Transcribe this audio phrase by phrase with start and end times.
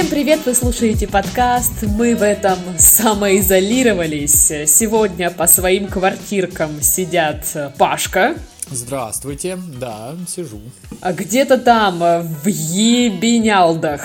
[0.00, 1.82] Всем привет, вы слушаете подкаст.
[1.82, 4.50] Мы в этом самоизолировались.
[4.66, 7.44] Сегодня по своим квартиркам сидят
[7.76, 8.34] Пашка.
[8.70, 10.62] Здравствуйте, да, сижу.
[11.02, 14.00] А где-то там, в ебенялдах,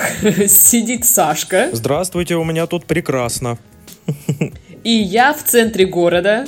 [0.50, 1.70] сидит Сашка.
[1.72, 3.58] Здравствуйте, у меня тут прекрасно.
[4.84, 6.46] И я в центре города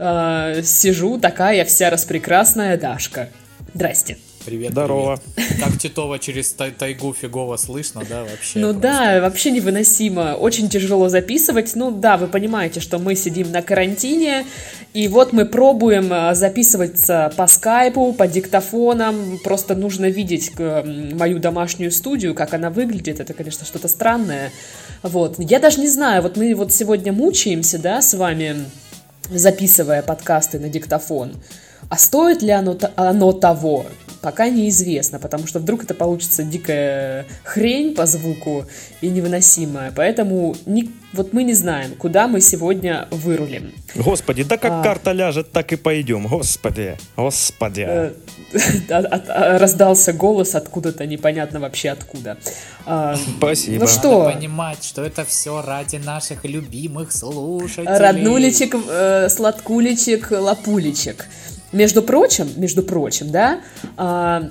[0.00, 3.28] э, сижу, такая вся распрекрасная Дашка.
[3.72, 4.18] Здрасте.
[4.44, 5.20] Привет, Здорово.
[5.34, 5.60] привет.
[5.60, 8.58] Как Титова через тай- тайгу фигово слышно, да, вообще?
[8.58, 8.80] Ну просто.
[8.82, 10.34] да, вообще невыносимо.
[10.34, 11.74] Очень тяжело записывать.
[11.74, 14.44] Ну да, вы понимаете, что мы сидим на карантине,
[14.92, 19.38] и вот мы пробуем э, записываться по скайпу, по диктофонам.
[19.42, 23.20] Просто нужно видеть э, мою домашнюю студию, как она выглядит.
[23.20, 24.50] Это, конечно, что-то странное.
[25.02, 25.36] Вот.
[25.38, 28.66] Я даже не знаю, вот мы вот сегодня мучаемся, да, с вами,
[29.30, 31.32] записывая подкасты на диктофон.
[31.88, 33.86] А стоит ли оно, оно того?
[34.24, 38.64] Пока неизвестно, потому что вдруг это получится дикая хрень по звуку
[39.02, 39.92] и невыносимая.
[39.94, 43.70] Поэтому не- вот мы не знаем, куда мы сегодня вырулим.
[43.94, 44.82] Господи, да как А.
[44.82, 46.26] карта ляжет, так и пойдем.
[46.26, 47.84] Господи, господи.
[47.86, 48.12] Э,
[48.88, 52.38] от- от- а, Раздался голос откуда-то, непонятно вообще откуда.
[52.86, 53.80] А, Спасибо.
[53.80, 54.24] ну что?
[54.24, 57.98] Надо понимать, что это все ради наших любимых слушателей.
[57.98, 61.26] Роднулечек, э, сладкулечек, лапулечек.
[61.74, 63.58] Между прочим, между прочим, да,
[63.96, 64.48] а,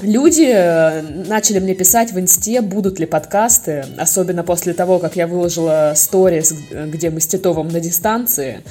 [0.00, 5.26] люди э, начали мне писать в инсте, будут ли подкасты, особенно после того, как я
[5.26, 8.62] выложила сторис, где мы с Титовым на дистанции,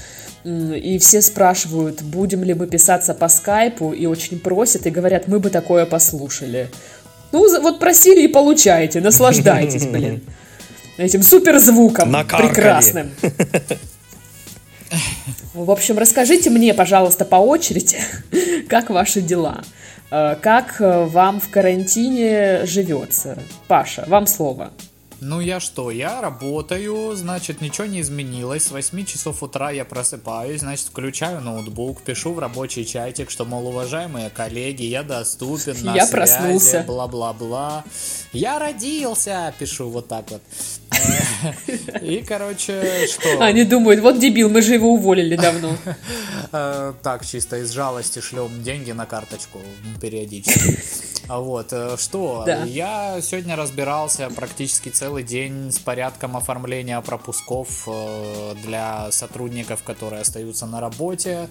[0.44, 5.40] и все спрашивают, будем ли мы писаться по скайпу, и очень просят, и говорят, мы
[5.40, 6.70] бы такое послушали.
[7.32, 10.24] Ну, вот просили и получаете, наслаждайтесь, блин.
[10.98, 12.50] Этим суперзвуком Накаркали.
[12.50, 13.12] прекрасным.
[15.54, 17.98] В общем, расскажите мне, пожалуйста, по очереди,
[18.70, 19.62] как ваши дела?
[20.12, 23.38] Э, Как э, вам в карантине живется?
[23.68, 24.72] Паша, вам слово.
[25.26, 28.64] Ну я что, я работаю, значит, ничего не изменилось.
[28.66, 33.68] С 8 часов утра я просыпаюсь, значит, включаю ноутбук, пишу в рабочий чатик, что, мол,
[33.68, 36.84] уважаемые коллеги, я доступен на Я связи, проснулся.
[36.86, 37.86] бла-бла-бла.
[38.34, 40.42] Я родился, пишу вот так вот.
[42.02, 43.42] И, короче, что?
[43.44, 45.76] Они думают, вот дебил, мы же его уволили давно.
[46.56, 49.60] Э, Так, чисто из жалости шлем деньги на карточку
[50.00, 50.80] периодически.
[51.28, 58.56] А Вот, э, что, я сегодня разбирался практически целый день с порядком оформления пропусков э,
[58.64, 61.50] для сотрудников, которые остаются на работе.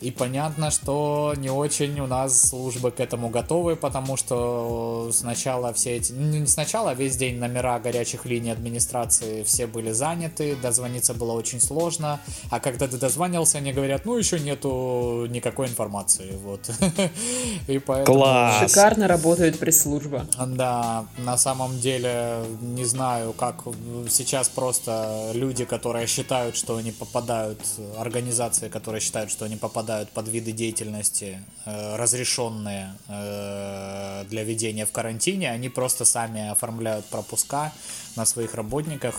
[0.00, 5.96] И понятно, что не очень у нас службы к этому готовы, потому что сначала все
[5.96, 6.12] эти...
[6.12, 11.32] Ну, не сначала, а весь день номера горячих линий администрации все были заняты, дозвониться было
[11.32, 12.18] очень сложно,
[12.50, 16.70] а когда ты дозвонился, они говорят, ну, еще нету никакой информации, вот.
[17.68, 18.18] И поэтому...
[18.18, 18.70] Класс.
[18.70, 20.26] Шикарно работает пресс-служба.
[20.46, 23.64] Да, на самом деле не знаю, как
[24.08, 27.60] сейчас просто люди, которые считают, что они попадают,
[27.98, 34.92] организации, которые считают, что они попадают под виды деятельности, э, разрешенные э, для ведения в
[34.92, 37.72] карантине, они просто сами оформляют пропуска
[38.16, 39.14] на своих работниках,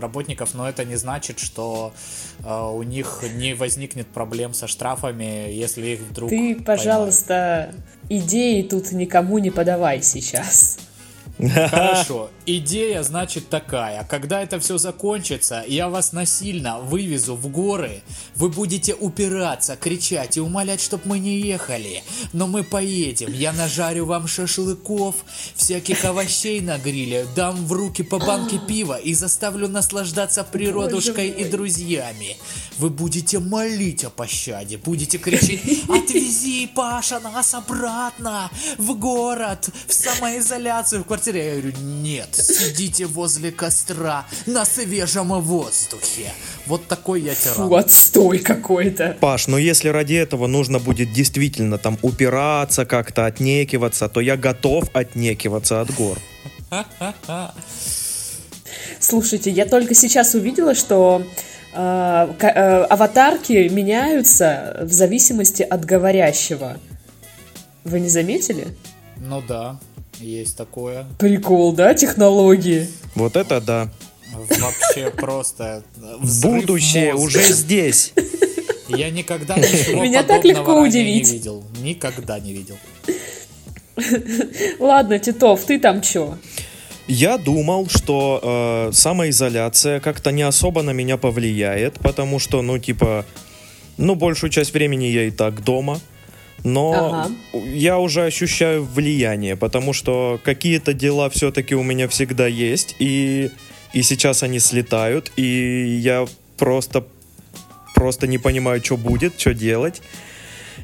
[0.00, 1.92] работников, но это не значит, что
[2.44, 6.64] э, у них не возникнет проблем со штрафами, если их вдруг Ты, поймают.
[6.64, 7.74] пожалуйста,
[8.08, 10.78] идеи тут никому не подавай сейчас.
[11.48, 12.30] Хорошо.
[12.46, 14.04] Идея, значит, такая.
[14.04, 18.02] Когда это все закончится, я вас насильно вывезу в горы.
[18.34, 22.02] Вы будете упираться, кричать и умолять, чтоб мы не ехали.
[22.32, 23.32] Но мы поедем.
[23.32, 25.16] Я нажарю вам шашлыков,
[25.54, 31.44] всяких овощей на гриле, дам в руки по банке пива и заставлю наслаждаться природушкой и
[31.44, 32.36] друзьями.
[32.82, 41.04] Вы будете молить о пощаде, будете кричать «Отвези, Паша, нас обратно в город, в самоизоляцию,
[41.04, 41.44] в квартире».
[41.44, 46.32] Я говорю «Нет, сидите возле костра на свежем воздухе».
[46.66, 47.68] Вот такой я тиран.
[47.68, 49.16] Фу, отстой какой-то.
[49.20, 54.88] Паш, но если ради этого нужно будет действительно там упираться, как-то отнекиваться, то я готов
[54.92, 56.18] отнекиваться от гор.
[58.98, 61.22] Слушайте, я только сейчас увидела, что
[61.74, 66.76] аватарки меняются в зависимости от говорящего.
[67.84, 68.68] Вы не заметили?
[69.16, 69.78] Ну да,
[70.20, 71.06] есть такое.
[71.18, 72.88] Прикол, да, технологии?
[73.14, 73.88] Вот это да.
[74.32, 75.82] Вообще просто
[76.42, 77.24] Будущее мозга.
[77.26, 78.12] уже здесь.
[78.88, 81.26] Я никогда ничего Меня так легко удивить.
[81.28, 81.64] не видел.
[81.82, 82.76] Никогда не видел.
[84.78, 86.36] Ладно, Титов, ты там чё?
[87.14, 93.26] Я думал, что э, самоизоляция как-то не особо на меня повлияет, потому что, ну, типа,
[93.98, 96.00] ну, большую часть времени я и так дома.
[96.64, 97.30] Но Ага.
[97.74, 103.50] я уже ощущаю влияние, потому что какие-то дела все-таки у меня всегда есть, и,
[103.92, 106.26] и сейчас они слетают, и я
[106.56, 107.04] просто,
[107.94, 110.00] просто не понимаю, что будет, что делать.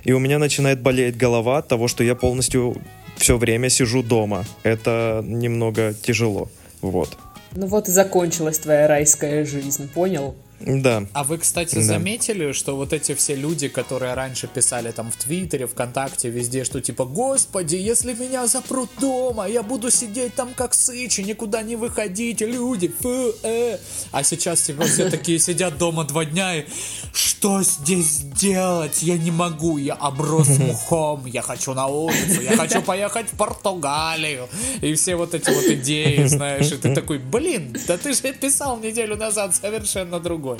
[0.04, 2.76] И у меня начинает болеть голова от того, что я полностью
[3.18, 4.44] все время сижу дома.
[4.62, 6.48] Это немного тяжело.
[6.80, 7.16] Вот.
[7.52, 10.34] Ну вот и закончилась твоя райская жизнь, понял?
[10.60, 11.06] Да.
[11.12, 11.82] А вы, кстати, Да.
[11.82, 16.80] заметили, что вот эти все люди, которые раньше писали там в Твиттере, ВКонтакте, везде, что
[16.80, 21.76] типа, господи, если меня запрут дома, я буду сидеть там как сыч и никуда не
[21.76, 23.78] выходить, люди, фу, э.
[24.10, 26.66] А сейчас типа все такие сидят дома два дня и
[27.12, 29.02] что здесь делать?
[29.02, 34.48] Я не могу, я оброс мухом, я хочу на улицу, я хочу поехать в Португалию.
[34.80, 38.78] И все вот эти вот идеи, знаешь, и ты такой, блин, да ты же писал
[38.78, 40.58] неделю назад совершенно другой.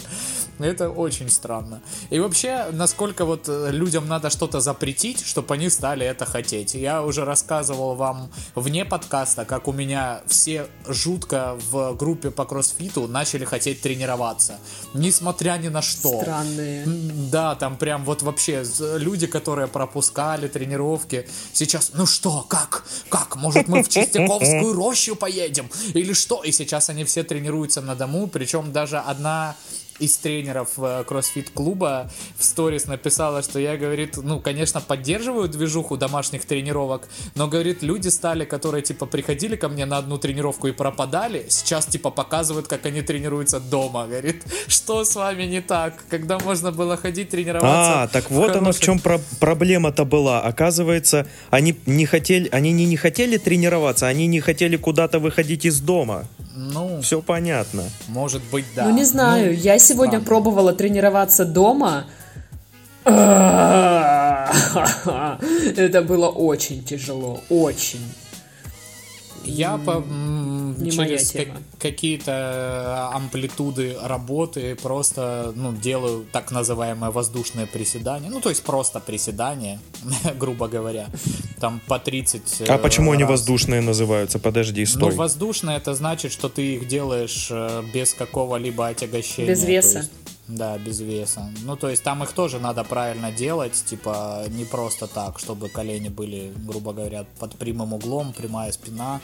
[0.59, 1.81] Это очень странно.
[2.11, 6.75] И вообще, насколько вот э, людям надо что-то запретить, чтобы они стали это хотеть.
[6.75, 13.07] Я уже рассказывал вам вне подкаста, как у меня все жутко в группе по кроссфиту
[13.07, 14.59] начали хотеть тренироваться.
[14.95, 16.21] Несмотря ни на что.
[16.21, 16.85] Странные.
[17.31, 18.65] Да, там прям вот вообще
[18.97, 25.71] люди, которые пропускали тренировки, сейчас, ну что, как, как, может мы в Чистяковскую рощу поедем,
[25.95, 26.43] или что?
[26.43, 29.55] И сейчас они все тренируются на дому, причем даже одна
[29.99, 36.45] из тренеров э, кроссфит-клуба в сторис написала, что я, говорит, ну, конечно, поддерживаю движуху домашних
[36.45, 41.47] тренировок, но, говорит, люди стали, которые, типа, приходили ко мне на одну тренировку и пропадали,
[41.49, 46.73] сейчас, типа, показывают, как они тренируются дома, говорит, что с вами не так, когда можно
[46.73, 48.03] было ходить тренироваться.
[48.03, 50.41] А, так вот оно в чем про- проблема-то была.
[50.43, 55.81] Оказывается, они не хотели, они не, не хотели тренироваться, они не хотели куда-то выходить из
[55.81, 56.27] дома.
[56.61, 57.85] Ну, Все понятно.
[58.09, 58.83] может быть, да.
[58.85, 60.27] Ну, не знаю, Ну, я сегодня странно.
[60.27, 62.07] пробовала тренироваться дома.
[63.05, 64.51] Это
[66.03, 68.01] было очень тяжело, очень.
[69.45, 71.55] Я по, м, не моя через тема.
[71.55, 71.61] ка-
[71.91, 72.31] какие-то
[73.13, 78.31] э, амплитуды работы просто ну, делаю так называемое воздушное приседание.
[78.31, 79.79] Ну, то есть просто приседание,
[80.39, 81.07] грубо говоря.
[81.61, 83.31] Там по 30 А э, почему они раз.
[83.31, 84.39] воздушные называются?
[84.39, 85.15] Подожди, Ну, стой.
[85.15, 89.51] воздушное это значит, что ты их делаешь э, без какого-либо отягощения.
[89.51, 89.99] Без веса.
[89.99, 90.11] есть-
[90.49, 91.53] да, без веса.
[91.65, 96.09] Ну, то есть там их тоже надо правильно делать, типа не просто так, чтобы колени
[96.09, 99.21] были, грубо говоря, под прямым углом, прямая спина.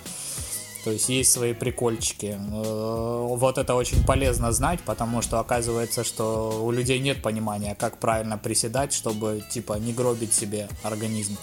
[0.84, 2.36] То есть есть свои прикольчики.
[2.36, 7.98] Э, Вот это очень полезно знать, потому что оказывается, что у людей нет понимания, как
[7.98, 11.36] правильно приседать, чтобы типа не гробить себе организм.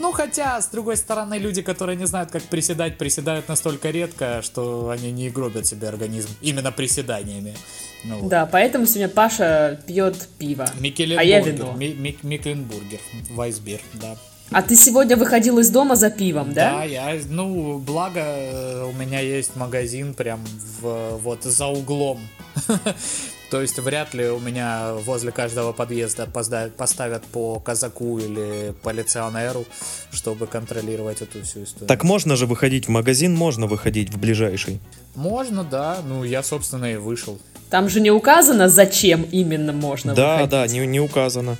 [0.00, 4.90] Ну хотя, с другой стороны, люди, которые не знают, как приседать, приседают настолько редко, что
[4.90, 7.54] они не гробят себе организм именно приседаниями.
[8.04, 8.28] Ну, вот.
[8.30, 10.68] Да, поэтому сегодня Паша пьет пиво,
[11.18, 11.72] а я вино.
[11.76, 13.00] Ми- Мик- Микленбургер,
[13.30, 14.16] Вайсбир, да.
[14.50, 16.84] А ты сегодня выходил из дома за пивом, Да, да?
[16.84, 20.40] я, ну, благо э, у меня есть магазин прям
[20.80, 22.18] в, вот за углом.
[23.50, 29.64] То есть вряд ли у меня возле каждого подъезда поставят по казаку или полиционеру,
[30.10, 31.88] чтобы контролировать эту всю историю.
[31.88, 34.80] Так можно же выходить в магазин, можно выходить в ближайший.
[35.14, 35.98] Можно, да.
[36.06, 37.38] Ну, я, собственно, и вышел.
[37.70, 40.50] Там же не указано, зачем именно можно да, выходить.
[40.50, 41.56] да, не, не указано.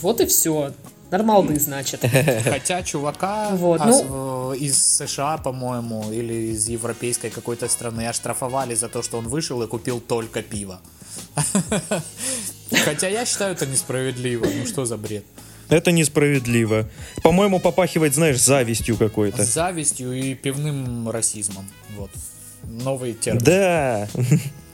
[0.00, 0.72] Вот и все.
[1.16, 2.04] Нормалды, значит.
[2.44, 8.74] Хотя чувака Вот, а, ну- э, из США, по-моему, или из европейской какой-то страны оштрафовали
[8.74, 10.80] за то, что он вышел и купил только пиво.
[12.84, 14.46] Хотя я считаю это несправедливо.
[14.46, 15.24] Ну что за бред?
[15.68, 16.88] Это несправедливо.
[17.22, 19.42] По-моему, попахивает, знаешь, завистью какой-то.
[19.44, 21.66] Завистью и пивным расизмом.
[21.96, 22.10] Вот.
[22.64, 23.42] Новый термин.
[23.42, 24.08] Да.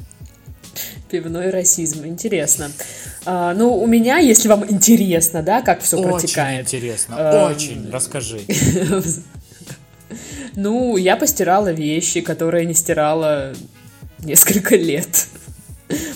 [1.12, 2.06] Пивной расизм.
[2.06, 2.70] Интересно.
[3.26, 6.64] А, ну, у меня, если вам интересно, да, как все Очень протекает.
[6.64, 7.16] интересно.
[7.18, 7.90] Эм, Очень.
[7.90, 8.40] Расскажи.
[10.54, 13.54] Ну, я постирала вещи, которые не стирала
[14.18, 15.26] несколько лет.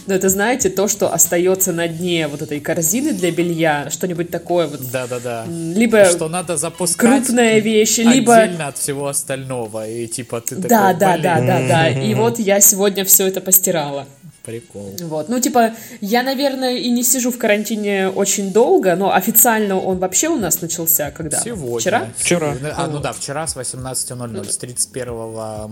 [0.07, 4.67] Но это, знаете, то, что остается на дне вот этой корзины для белья, что-нибудь такое
[4.67, 4.91] вот.
[4.91, 5.47] Да-да-да.
[5.49, 8.37] Либо Что надо запускать крупная вещь, либо...
[8.37, 9.89] отдельно от всего остального.
[9.89, 11.89] И типа ты такой, Да, да, «Блин, да, да, да.
[11.89, 14.07] И вот я сегодня все это постирала.
[14.47, 14.95] Прикол.
[15.01, 19.99] Вот, ну, типа, я, наверное, и не сижу в карантине очень долго, но официально он
[19.99, 21.41] вообще у нас начался когда?
[21.41, 21.81] Сегодня.
[21.81, 22.09] Вчера?
[22.17, 22.55] Вчера.
[22.77, 25.13] А, ну да, вчера с 18.00, с 31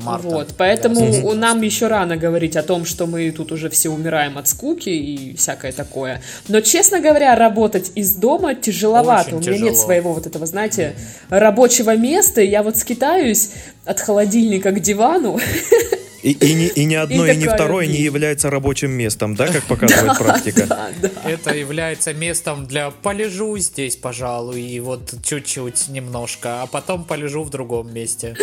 [0.03, 0.27] марта.
[0.27, 4.39] Вот, поэтому Да, нам еще рано говорить о том, что мы тут уже все умираем
[4.39, 6.21] от скуки и всякое такое.
[6.49, 9.37] Но, честно говоря, работать из дома тяжеловато.
[9.37, 9.85] Очень у меня нет тяжело.
[9.85, 10.97] своего вот этого, знаете,
[11.29, 12.41] рабочего места.
[12.41, 13.51] и Я вот скитаюсь
[13.85, 15.39] от холодильника к дивану
[16.25, 19.47] И, и, ни, и ни одно, и, ни такая второе не является рабочим местом, да,
[19.49, 20.67] как показывает практика?
[20.67, 21.11] Да, да.
[21.31, 27.51] Это является местом для полежу здесь, пожалуй, и вот чуть-чуть немножко, а потом полежу в
[27.51, 28.37] другом месте.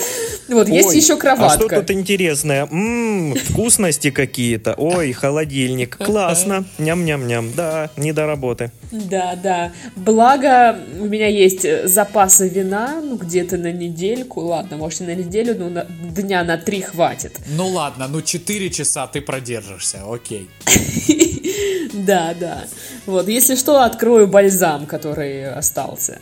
[0.48, 1.80] Вот, есть Ой, еще А что кроватка.
[1.80, 2.68] тут интересное?
[2.72, 4.76] М, вкусности какие-то.
[4.78, 5.98] Ой, холодильник.
[5.98, 6.66] Классно.
[6.78, 7.52] Ням-ням-ням.
[7.56, 8.72] Да, не до работы.
[8.92, 9.72] Да, да.
[9.96, 14.42] Благо, у меня есть э, запасы вина, ну, где-то на недельку.
[14.42, 17.40] Ладно, может, и на неделю, но на- дня на три хватит.
[17.56, 20.50] Ну ладно, ну 4 часа ты продержишься, окей.
[21.94, 22.68] Да, да.
[23.06, 26.22] Вот, если что, открою бальзам, который остался.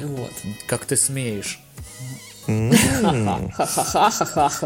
[0.00, 0.30] Вот.
[0.66, 1.61] Как ты смеешь?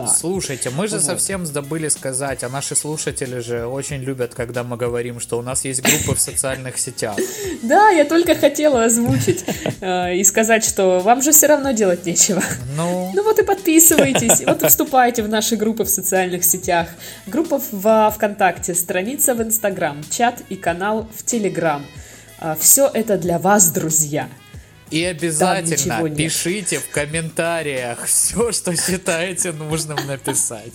[0.06, 5.20] Слушайте, мы же совсем забыли сказать, а наши слушатели же очень любят, когда мы говорим,
[5.20, 7.16] что у нас есть группы в социальных сетях.
[7.62, 9.44] Да, я только хотела озвучить
[9.80, 12.42] э, и сказать, что вам же все равно делать нечего.
[12.76, 16.88] Ну, Ну вот и подписывайтесь, вот и вступайте в наши группы в социальных сетях.
[17.26, 21.84] Группа в ВКонтакте, страница в Инстаграм, чат и канал в Телеграм.
[22.58, 24.28] Все это для вас, друзья.
[24.90, 30.72] И обязательно пишите в комментариях все, что считаете нужным написать.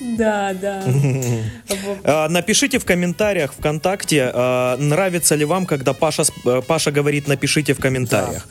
[0.00, 0.82] Да, да.
[2.04, 7.74] А, Напишите в комментариях ВКонтакте, а, нравится ли вам, когда Паша, э, Паша говорит «напишите
[7.74, 8.46] в комментариях».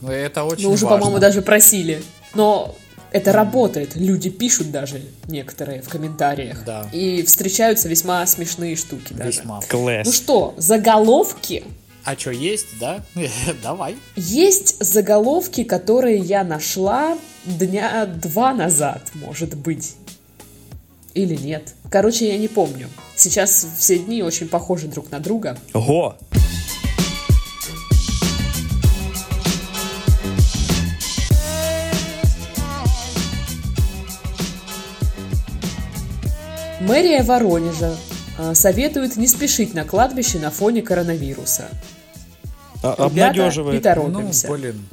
[0.00, 0.98] Ну, Это очень Мы уже, важно.
[0.98, 2.02] по-моему, даже просили.
[2.34, 2.74] Но
[3.12, 3.94] это работает.
[3.94, 6.64] Люди пишут даже некоторые в комментариях.
[6.64, 6.88] Да.
[6.92, 9.40] И встречаются весьма смешные штуки даже.
[9.40, 9.60] Весьма.
[9.68, 10.06] Класс.
[10.06, 11.64] Ну что, заголовки
[12.04, 13.04] А что, есть, да?
[13.62, 13.96] Давай.
[14.16, 19.94] Есть заголовки, которые я нашла дня два назад, может быть.
[21.14, 21.74] Или нет.
[21.90, 22.88] Короче, я не помню.
[23.14, 25.58] Сейчас все дни очень похожи друг на друга.
[25.74, 26.16] Го!
[36.80, 37.94] Мэрия Воронежа
[38.54, 41.68] советует не спешить на кладбище на фоне коронавируса.
[42.82, 43.74] А- Ребята, Обнадеживает.
[43.76, 44.48] не торопимся.
[44.48, 44.84] Ну, блин.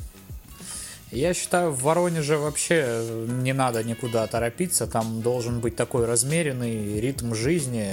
[1.12, 3.04] Я считаю, в Воронеже вообще
[3.42, 4.86] не надо никуда торопиться.
[4.86, 7.88] Там должен быть такой размеренный ритм жизни,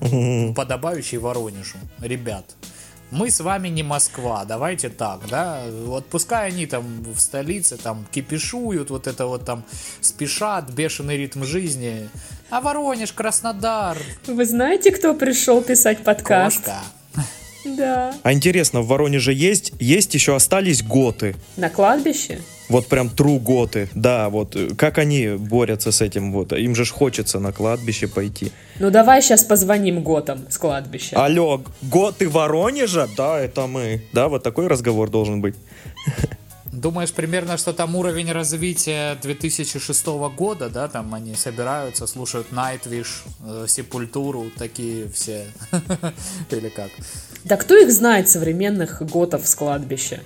[0.00, 1.78] э, подобающий Воронежу.
[2.00, 2.44] Ребят,
[3.10, 5.62] мы с вами не Москва, давайте так, да?
[5.84, 9.64] Вот пускай они там в столице там кипишуют, вот это вот там
[10.00, 12.08] спешат, бешеный ритм жизни.
[12.50, 16.58] А Воронеж, Краснодар, Вы знаете, кто пришел писать подкаст?
[16.64, 16.80] кошка.
[17.64, 18.14] Да.
[18.22, 21.34] А интересно, в Воронеже есть, есть еще остались готы?
[21.56, 22.40] На кладбище?
[22.68, 23.88] Вот прям true готы.
[23.94, 26.52] Да, вот э, как они борются с этим вот?
[26.52, 28.50] Им же ж хочется на кладбище пойти.
[28.80, 31.16] Ну давай сейчас позвоним готам с кладбища.
[31.24, 33.08] Алло, готы Воронежа?
[33.16, 34.02] Да, это мы.
[34.12, 35.54] Да, вот такой разговор должен быть.
[36.76, 40.06] Думаешь, примерно, что там уровень развития 2006
[40.36, 45.46] года, да, там они собираются, слушают Nightwish, э, Сепультуру, такие все,
[46.50, 46.90] или как?
[47.44, 50.20] Да кто их знает, современных готов с кладбища?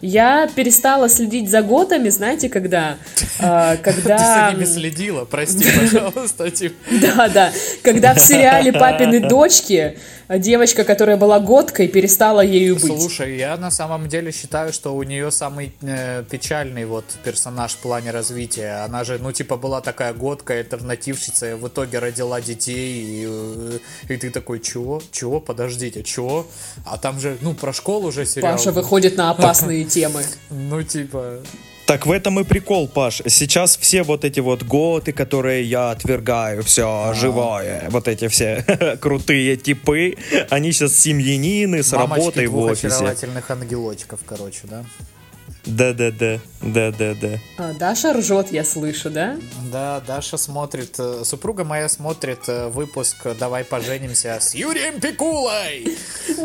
[0.00, 2.96] Я перестала следить за готами, знаете, когда?
[3.38, 4.18] Ты когда...
[4.18, 6.74] за ними следила, прости, пожалуйста, типа.
[7.00, 7.52] Да, да.
[7.82, 9.96] Когда в сериале «Папины дочки»
[10.28, 12.84] девочка, которая была готкой, перестала ею быть.
[12.84, 17.78] Слушай, я на самом деле считаю, что у нее самый э, печальный вот персонаж в
[17.78, 18.84] плане развития.
[18.84, 23.78] Она же, ну, типа, была такая годка, альтернативщица, и в итоге родила детей, и, э,
[24.08, 25.00] и ты такой, чего?
[25.12, 25.40] Чего?
[25.40, 26.46] Подождите, чего?
[26.84, 28.52] А там же, ну, про школу уже сериал.
[28.52, 30.24] Паша выходит на опасные темы.
[30.50, 31.40] Ну, типа...
[31.86, 33.22] Так в этом и прикол, Паш.
[33.26, 38.62] Сейчас все вот эти вот готы, которые я отвергаю, все живое, вот эти все
[39.00, 40.16] крутые типы,
[40.50, 42.88] они сейчас семьянины с Мамочки работой в офисе.
[42.88, 44.84] очаровательных ангелочков, короче, да?
[45.68, 47.38] Да-да-да, да-да-да.
[47.58, 49.36] А, Даша ржет, я слышу, да?
[49.70, 55.84] Да, Даша смотрит, э, супруга моя смотрит э, выпуск «Давай поженимся» с Юрием Пикулой.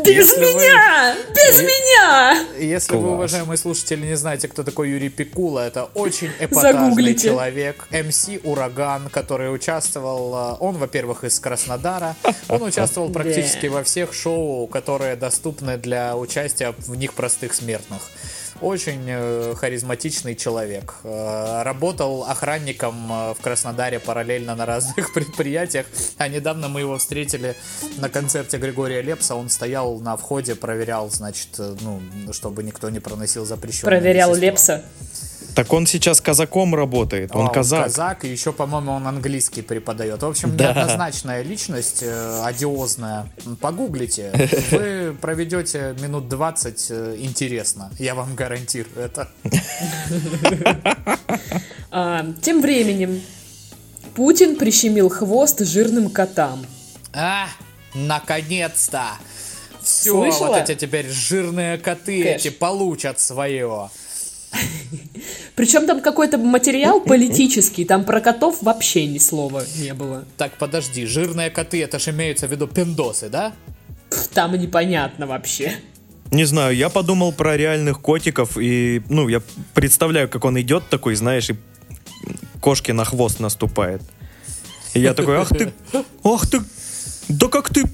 [0.04, 1.16] Без Если вы- меня!
[1.34, 2.44] Без меня!
[2.58, 7.28] Если вы, уважаемые слушатели, не знаете, кто такой Юрий Пикула, это очень эпатажный Загуглите.
[7.28, 12.14] человек, МС Ураган, который участвовал, э, он, во-первых, из Краснодара,
[12.48, 18.02] он участвовал практически во всех шоу, которые доступны для участия в них простых смертных.
[18.60, 20.94] Очень э, харизматичный человек.
[21.02, 25.86] Э, работал охранником э, в Краснодаре параллельно на разных предприятиях.
[26.18, 27.56] А недавно мы его встретили
[27.98, 29.34] на концерте Григория Лепса.
[29.34, 32.00] Он стоял на входе, проверял, значит, ну,
[32.32, 34.46] чтобы никто не проносил запрещенные Проверял вещества.
[34.46, 34.84] Лепса.
[35.54, 37.84] Так он сейчас казаком работает, он А, казак.
[37.84, 40.20] казак, и еще, по-моему, он английский преподает.
[40.22, 40.72] В общем, Да.
[40.72, 43.26] неоднозначная личность, э, одиозная.
[43.60, 44.32] Погуглите.
[44.72, 47.90] Вы проведете минут 20 э, интересно.
[47.98, 49.28] Я вам гарантирую это.
[51.90, 53.22] А, тем временем
[54.16, 56.66] Путин прищемил хвост жирным котам.
[57.12, 57.46] А,
[57.94, 59.02] наконец-то!
[59.82, 60.48] Все, Слышала?
[60.48, 62.36] вот эти теперь жирные коты Кэш.
[62.40, 63.90] эти получат свое.
[65.56, 70.24] Причем там какой-то материал политический, там про котов вообще ни слова не было.
[70.36, 73.52] Так, подожди, жирные коты, это ж имеются в виду пиндосы, да?
[74.32, 75.72] Там непонятно вообще.
[76.30, 79.42] Не знаю, я подумал про реальных котиков, и, ну, я
[79.74, 81.56] представляю, как он идет такой, знаешь, и
[82.60, 84.02] кошке на хвост наступает.
[84.94, 85.72] И я такой, ах ты,
[86.24, 86.60] ах ты,
[87.28, 87.84] да как ты,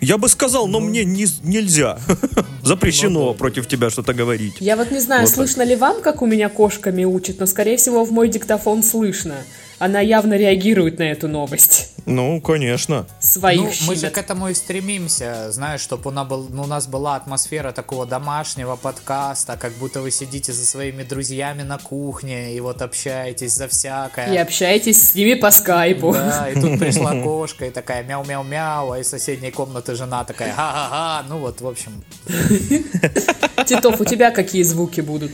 [0.00, 1.98] я бы сказал, но мне не- нельзя.
[2.62, 4.54] Запрещено против тебя что-то говорить.
[4.60, 5.34] Я вот не знаю, Вот так.
[5.36, 9.36] слышно ли вам, как у меня кошка мяучит, но, скорее всего, в мой диктофон слышно.
[9.78, 11.92] Она явно реагирует на эту новость.
[12.04, 13.06] Ну, конечно.
[13.20, 16.66] Своих ну, мы же к этому и стремимся, знаешь, чтобы у, нас был, ну, у
[16.66, 22.54] нас была атмосфера такого домашнего подкаста, как будто вы сидите со своими друзьями на кухне
[22.54, 24.32] и вот общаетесь за всякое.
[24.32, 26.12] И общаетесь с ними по скайпу.
[26.12, 31.26] Да, и тут пришла кошка и такая мяу-мяу-мяу, а из соседней комнаты жена такая ха-ха-ха.
[31.28, 32.02] Ну вот, в общем,
[33.66, 35.32] Титов, у тебя какие звуки будут?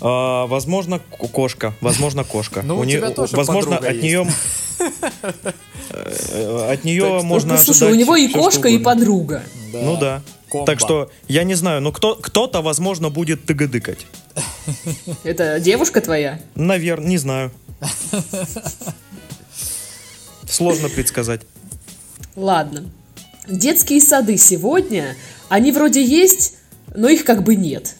[0.00, 1.74] А, возможно, кошка.
[1.80, 2.62] Возможно, кошка.
[2.62, 4.02] Ну, у не- тебя тоже возможно, от есть.
[4.02, 4.26] нее...
[5.90, 9.42] э, От нее можно ну, слушай, у него и кошка, и подруга.
[9.72, 10.22] Ну да.
[10.50, 10.66] Комбо.
[10.66, 14.06] Так что, я не знаю, но кто, кто-то, возможно, будет тыгадыкать.
[15.24, 16.40] Это девушка твоя?
[16.54, 17.50] Наверное, не знаю.
[20.48, 21.42] Сложно предсказать.
[22.36, 22.84] Ладно.
[23.48, 25.16] Детские сады сегодня,
[25.48, 26.54] они вроде есть,
[26.94, 27.96] но их как бы нет.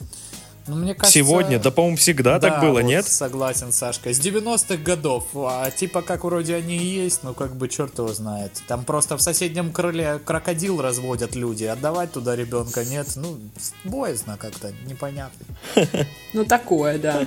[0.67, 3.07] Ну, мне кажется, Сегодня, да, по-моему, всегда так было, вот нет?
[3.07, 4.13] Согласен, Сашка.
[4.13, 5.25] С 90-х годов.
[5.35, 8.63] А типа как вроде они и есть, ну как бы черт его знает.
[8.67, 11.65] Там просто в соседнем крыле крокодил разводят люди.
[11.65, 13.09] Отдавать туда ребенка нет.
[13.17, 13.39] Ну,
[13.85, 15.45] боязно как-то, непонятно.
[16.33, 17.27] Ну, такое, да.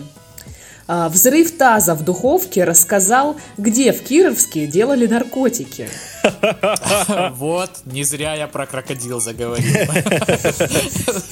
[0.87, 5.89] А, взрыв таза в духовке рассказал, где в Кировске делали наркотики.
[7.35, 9.73] Вот, не зря я про крокодил заговорил.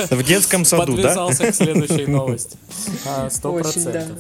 [0.10, 1.04] В детском саду, да?
[1.04, 2.58] Подвязался к следующей новости.
[3.06, 3.92] А, Сто Очень, да.
[3.92, 4.18] процентов.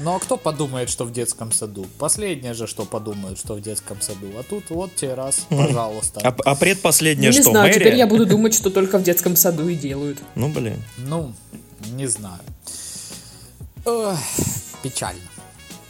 [0.00, 1.84] Ну а кто подумает, что в детском саду?
[1.98, 4.28] Последнее же, что подумают, что в детском саду.
[4.38, 6.20] А тут вот тебе раз, пожалуйста.
[6.22, 7.80] А, а предпоследнее Ну, не что, знаю, мэрия?
[7.80, 10.18] теперь я буду думать, что только в детском саду и делают.
[10.36, 10.80] Ну, блин.
[10.98, 11.32] Ну,
[11.90, 12.38] не знаю.
[13.84, 14.16] Ох,
[14.84, 15.20] печально.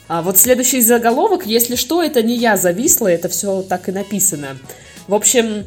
[0.09, 4.57] А вот следующий заголовок, если что, это не я зависла, это все так и написано.
[5.07, 5.65] В общем,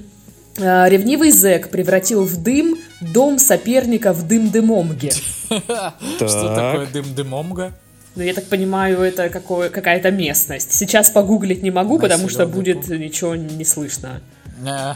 [0.58, 5.12] э, ревнивый зэк превратил в дым дом соперника в дым-дымомге.
[5.52, 6.56] Что Так.
[6.56, 7.74] такое дым-дымомга?
[8.16, 10.74] Ну, я так понимаю, это какое- какая-то местность.
[10.74, 14.22] Сейчас погуглить не могу, потому что будет ничего не слышно.
[14.66, 14.96] Э,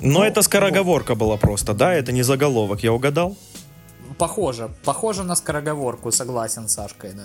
[0.00, 1.94] Но это скороговорка была просто, да?
[1.94, 3.36] Это не заголовок, я угадал?
[4.26, 7.24] Похоже, похоже на скороговорку, согласен с Сашкой, да.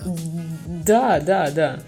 [0.66, 1.80] Да, да, да.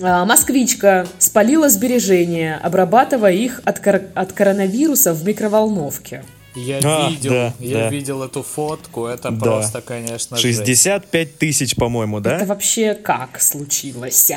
[0.00, 6.24] А, москвичка спалила сбережения, обрабатывая их от, кор- от коронавируса в микроволновке.
[6.54, 7.88] Я А, видел, да, я да.
[7.88, 9.40] видел эту фотку, это Да.
[9.44, 10.58] просто, конечно, жесть.
[10.64, 12.44] 65 тысяч, по-моему, Это да?
[12.44, 14.30] вообще как случилось?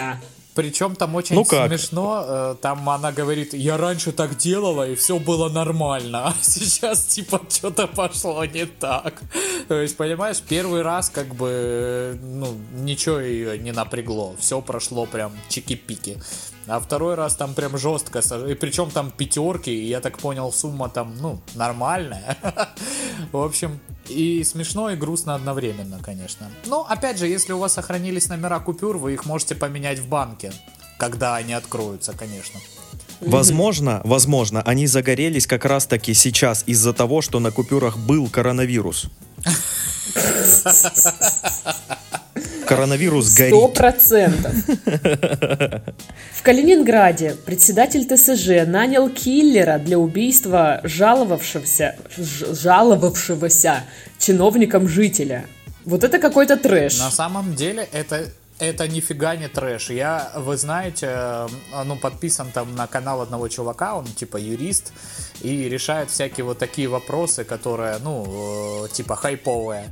[0.61, 1.69] Причем там очень Ну как?
[1.69, 7.05] смешно, э, там она говорит, я раньше так делала, и все было нормально, а сейчас,
[7.05, 9.21] типа, что-то пошло не так.
[9.67, 15.07] То есть, понимаешь, первый раз, как бы, э, ну, ничего ее не напрягло, все прошло
[15.07, 16.21] прям чики-пики.
[16.67, 20.51] А второй раз там прям жестко, сож- и причем там пятерки, и я так понял,
[20.51, 22.37] сумма там, ну, нормальная.
[23.31, 26.49] В общем, и смешно, и грустно одновременно, конечно.
[26.65, 30.53] Но, опять же, если у вас сохранились номера купюр, вы их можете поменять в банке,
[30.97, 32.59] когда они откроются, конечно.
[33.21, 39.07] Возможно, возможно, они загорелись как раз-таки сейчас из-за того, что на купюрах был коронавирус.
[42.65, 43.73] Коронавирус Сто горит.
[43.73, 44.53] процентов.
[46.33, 53.83] В Калининграде председатель ТСЖ нанял киллера для убийства жаловавшегося, жаловавшегося
[54.17, 55.45] чиновником жителя.
[55.85, 56.99] Вот это какой-то трэш.
[56.99, 58.25] На самом деле это
[58.61, 59.89] это нифига не трэш.
[59.89, 61.47] Я, вы знаете, э,
[61.83, 64.93] ну, подписан там на канал одного чувака, он типа юрист,
[65.41, 69.85] и решает всякие вот такие вопросы, которые, ну, э, типа хайповые.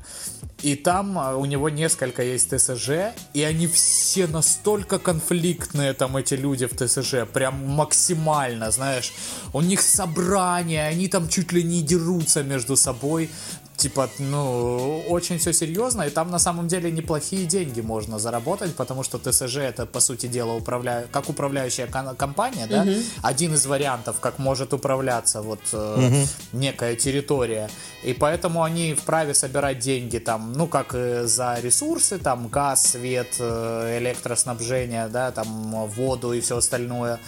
[0.61, 6.33] И там э, у него несколько есть ТСЖ, и они все настолько конфликтные, там, эти
[6.33, 9.13] люди в ТСЖ, прям максимально, знаешь.
[9.53, 13.29] У них собрания, они там чуть ли не дерутся между собой.
[13.79, 19.03] Типа, ну, очень все серьезно, и там на самом деле неплохие деньги можно заработать, потому
[19.03, 21.05] что ТСЖ это, по сути дела, управля...
[21.11, 22.85] как управляющая компания, да,
[23.23, 27.69] один из вариантов, как может управляться вот э, некая территория,
[28.03, 33.35] и поэтому они вправе собирать деньги там, ну, как и за ресурсы, там, газ, свет,
[33.39, 37.19] э, электроснабжение, да, там, воду и все остальное,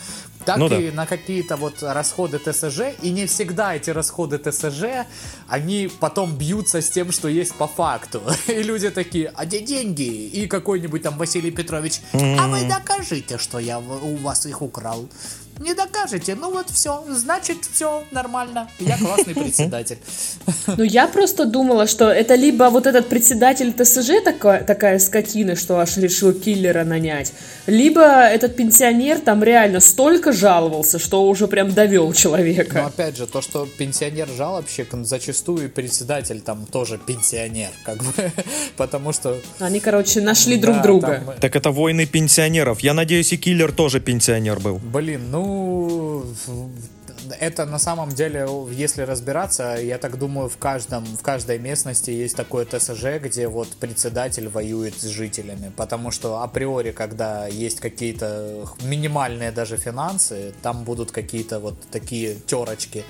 [0.45, 0.77] так Ну да.
[0.79, 5.05] и на какие-то вот расходы ТСЖ, и не всегда эти расходы ТСЖ,
[5.47, 8.21] они потом бьются с тем, что есть по факту.
[8.47, 10.03] И люди такие, а где деньги?
[10.03, 15.07] И какой-нибудь там Василий Петрович, а вы докажите, что я у вас их украл.
[15.61, 18.67] Не докажете, ну вот все, значит все нормально.
[18.79, 19.99] Я классный председатель.
[20.65, 25.77] Ну, я просто думала, что это либо вот этот председатель ТСЖ такая, такая скотина, что
[25.77, 27.33] аж решил киллера нанять,
[27.67, 32.87] либо этот пенсионер там реально столько жаловался, что уже прям довел Но человека.
[32.87, 38.11] опять же, то, что пенсионер жалобщик, зачастую председатель там тоже пенсионер, как бы,
[38.77, 39.37] потому что...
[39.59, 41.23] Они, короче, нашли друг да, друга.
[41.23, 42.79] там, Так это войны пенсионеров.
[42.79, 44.79] Я надеюсь, и киллер тоже пенсионер был.
[44.79, 45.50] Блин, ну
[47.39, 52.35] это на самом деле, если разбираться, я так думаю, в каждом, в каждой местности есть
[52.35, 59.51] такое ТСЖ, где вот председатель воюет с жителями, потому что априори, когда есть какие-то минимальные
[59.51, 63.03] даже финансы, там будут какие-то вот такие терочки.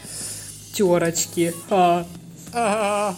[0.74, 1.54] Терочки.
[1.70, 2.06] А.
[2.54, 3.16] А,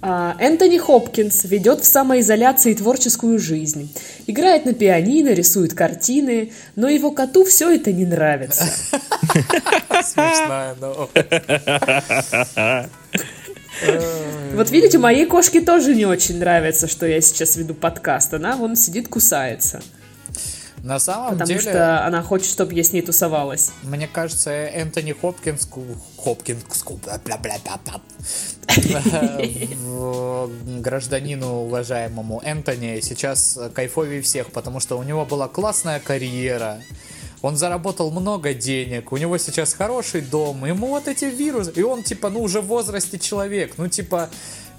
[0.00, 3.92] Энтони Хопкинс ведет в самоизоляции творческую жизнь.
[4.26, 8.64] Играет на пианино, рисует картины, но его коту все это не нравится.
[10.04, 11.10] Смешная, но...
[14.54, 18.34] Вот видите, моей кошке тоже не очень нравится, что я сейчас веду подкаст.
[18.34, 19.80] Она вон сидит, кусается.
[20.82, 21.60] На самом Потому деле...
[21.60, 23.72] что она хочет, чтобы я с ней тусовалась.
[23.82, 25.68] Мне кажется, Энтони Хопкинс,
[26.16, 26.62] Хопкинс,
[30.80, 36.80] гражданину уважаемому Энтони сейчас кайфовее всех, потому что у него была классная карьера.
[37.40, 42.02] Он заработал много денег, у него сейчас хороший дом, ему вот эти вирусы, и он
[42.02, 44.28] типа, ну уже в возрасте человек, ну типа,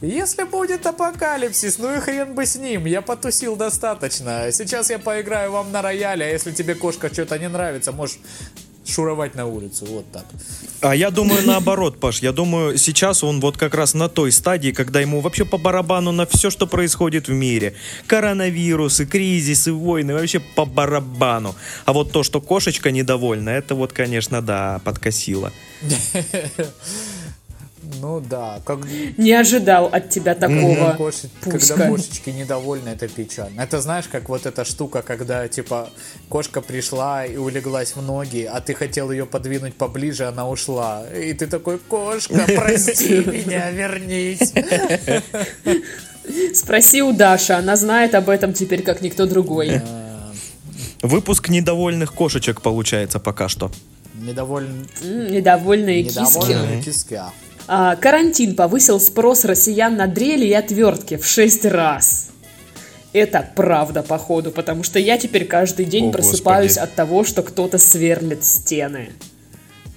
[0.01, 4.51] если будет апокалипсис, ну и хрен бы с ним, я потусил достаточно.
[4.51, 8.19] Сейчас я поиграю вам на рояле, а если тебе кошка что-то не нравится, можешь
[8.85, 10.25] шуровать на улицу, вот так.
[10.81, 12.21] А я думаю наоборот, Паш.
[12.21, 16.11] Я думаю, сейчас он вот как раз на той стадии, когда ему вообще по барабану
[16.11, 17.75] на все, что происходит в мире.
[18.07, 21.55] Коронавирусы, кризисы, войны, вообще по барабану.
[21.85, 25.51] А вот то, что кошечка недовольна, это вот, конечно, да, подкосило.
[28.01, 28.79] Ну да, как
[29.17, 30.91] Не ожидал от тебя такого.
[30.97, 31.27] Пуська.
[31.41, 33.61] когда кошечки недовольны, это печально.
[33.61, 35.89] Это знаешь, как вот эта штука, когда типа
[36.29, 41.03] кошка пришла и улеглась в ноги, а ты хотел ее подвинуть поближе, она ушла.
[41.09, 44.53] И ты такой, кошка, прости меня, вернись.
[46.53, 49.81] Спроси у Даши, она знает об этом теперь как никто другой.
[51.01, 53.71] Выпуск недовольных кошечек получается пока что.
[54.15, 56.19] Недовольны, М, Недовольные киски.
[56.19, 57.13] недовольные киски.
[57.15, 57.31] а.
[57.71, 62.29] А, карантин повысил спрос россиян на дрели и отвертки в 6 раз.
[63.13, 66.89] Это правда, походу, потому что я теперь каждый день О, просыпаюсь Господи.
[66.89, 69.11] от того, что кто-то сверлит стены.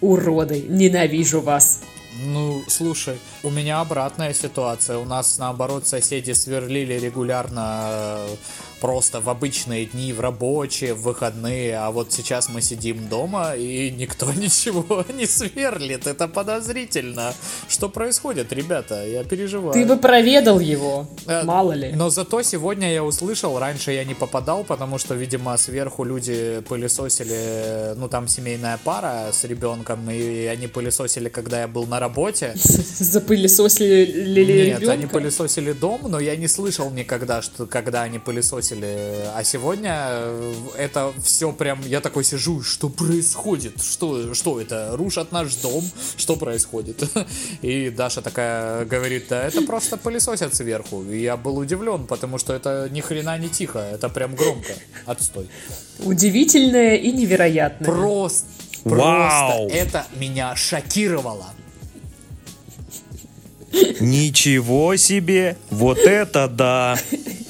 [0.02, 1.80] Уроды, ненавижу вас.
[2.26, 4.98] Ну, слушай, у меня обратная ситуация.
[4.98, 8.36] У нас, наоборот, соседи сверлили регулярно э,
[8.82, 11.78] просто в обычные дни, в рабочие, в выходные.
[11.78, 16.08] А вот сейчас мы сидим дома, и никто ничего не сверлит.
[16.08, 17.32] Это подозрительно.
[17.68, 19.06] Что происходит, ребята?
[19.06, 19.72] Я переживаю.
[19.72, 21.92] Ты бы проведал его, Э, мало ли.
[21.94, 27.94] Но зато сегодня я услышал, раньше я не попадал, потому что, видимо, сверху люди пылесосили,
[27.96, 32.52] ну там семейная пара с ребенком, и они пылесосили, когда я был на работе.
[32.56, 35.14] Запылесосили ли Нет, они ребенка?
[35.14, 38.71] пылесосили дом, но я не слышал никогда, что когда они пылесосили.
[38.74, 43.82] А сегодня э, это все прям, я такой сижу, что происходит?
[43.82, 44.96] Что, что это?
[44.96, 45.84] Рушат наш дом?
[46.16, 47.02] Что происходит?
[47.62, 51.02] И Даша такая говорит, да это просто пылесосят сверху.
[51.04, 54.72] И я был удивлен, потому что это ни хрена не тихо, это прям громко.
[55.06, 55.48] Отстой.
[55.98, 57.90] Удивительное и невероятное.
[57.90, 58.46] Просто,
[58.84, 59.68] Вау!
[59.68, 61.50] просто это меня шокировало.
[64.00, 65.56] Ничего себе!
[65.70, 66.98] Вот это да!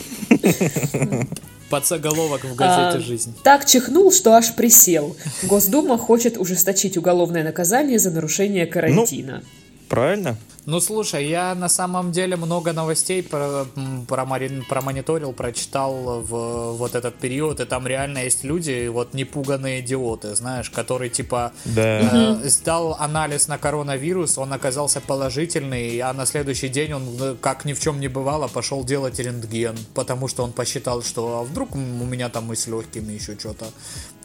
[1.70, 3.34] Подзаголовок в газете А, «Жизнь».
[3.42, 5.16] Так чихнул, что аж присел.
[5.44, 9.42] Госдума хочет ужесточить уголовное наказание за нарушение карантина.
[9.88, 10.36] Правильно?
[10.64, 13.66] Ну слушай, я на самом деле много новостей про,
[14.06, 20.36] промарин- промониторил, прочитал в вот этот период, и там реально есть люди, вот непуганные идиоты,
[20.36, 22.38] знаешь, которые типа Да.
[22.44, 27.64] э, сдал анализ на коронавирус, он оказался положительный, а на следующий день он, э, как
[27.64, 31.74] ни в чем не бывало, пошел делать рентген, потому что он посчитал, что а вдруг
[31.74, 33.66] у меня там и с легкими еще что-то.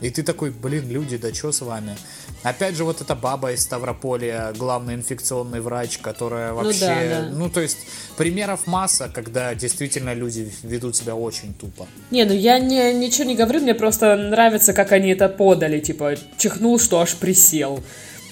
[0.01, 1.97] И ты такой, блин, люди, да что с вами?
[2.43, 5.97] Опять же, вот эта баба из Ставрополя, главный инфекционный врач,
[6.27, 6.79] которая Ну вообще...
[6.79, 7.29] да, да.
[7.31, 7.77] ну, то есть,
[8.17, 11.87] примеров масса, когда действительно люди ведут себя очень тупо.
[12.11, 16.15] Не, ну я не, ничего не говорю, мне просто нравится, как они это подали, типа,
[16.37, 17.83] чихнул, что аж присел.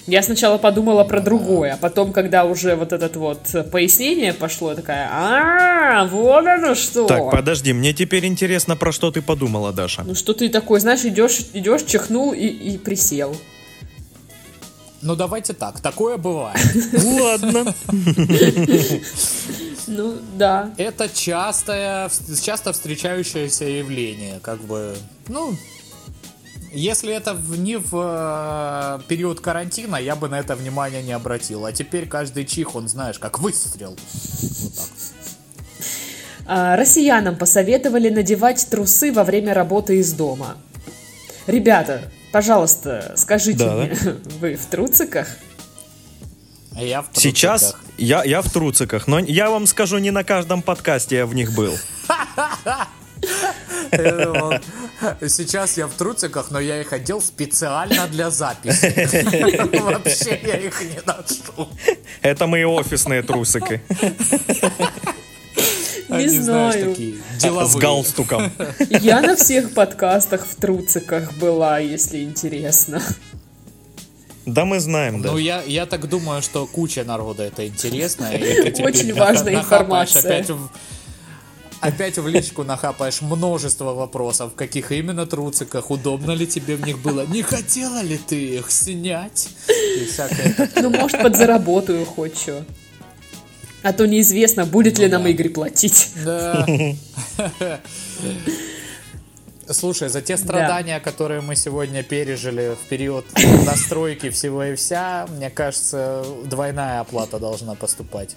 [0.06, 3.40] Я сначала подумала про другое, а потом, когда уже вот этот вот
[3.72, 7.06] пояснение пошло, я такая, а, вот оно что.
[7.06, 10.04] Так, подожди, мне теперь интересно, про что ты подумала, Даша.
[10.04, 13.36] Ну что ты такой, знаешь, идешь, идешь, чихнул и, и присел.
[15.06, 16.58] Ну, давайте так, такое бывает.
[17.04, 17.72] Ладно.
[19.86, 20.72] Ну, да.
[20.78, 22.10] Это частое,
[22.42, 24.96] часто встречающееся явление, как бы,
[25.28, 25.54] ну,
[26.72, 31.64] если это в- не в э, период карантина, я бы на это внимание не обратил.
[31.64, 33.90] А теперь каждый чих, он, знаешь, как выстрел.
[33.92, 34.88] Вот так.
[36.48, 40.56] А, Россиянам посоветовали надевать трусы во время работы из дома.
[41.46, 43.96] Ребята, пожалуйста, скажите Да, мне,
[44.40, 45.26] вы в труциках?
[46.72, 47.84] Я в Сейчас трусиках.
[47.96, 51.54] я, я в труциках, но я вам скажу, не на каждом подкасте я в них
[51.54, 51.74] был.
[55.26, 58.92] Сейчас я в труциках, но я их одел специально для записи.
[59.80, 61.70] Вообще я их не ношу.
[62.20, 63.80] Это мои офисные трусики
[66.18, 66.90] Не Они, знаешь, знаю.
[66.90, 67.78] такие с деловые.
[67.80, 68.52] галстуком.
[68.88, 73.02] Я на всех подкастах в труциках была, если интересно.
[74.44, 75.32] Да мы знаем, да.
[75.32, 78.28] Ну, я, я так думаю, что куча народа это интересно.
[78.30, 80.20] Очень важная информация.
[80.20, 80.70] Опять в,
[81.80, 87.00] опять в личку нахапаешь множество вопросов, в каких именно труциках, удобно ли тебе в них
[87.00, 89.48] было, не хотела ли ты их снять?
[89.68, 90.70] И всякое.
[90.80, 92.64] Ну, может, подзаработаю хоть что.
[93.86, 96.08] А то неизвестно, будет ли нам Игорь платить.
[96.24, 96.66] Да.
[99.70, 103.24] Слушай, за те страдания, которые мы сегодня пережили в период
[103.64, 108.34] настройки всего и вся, мне кажется, двойная оплата должна поступать.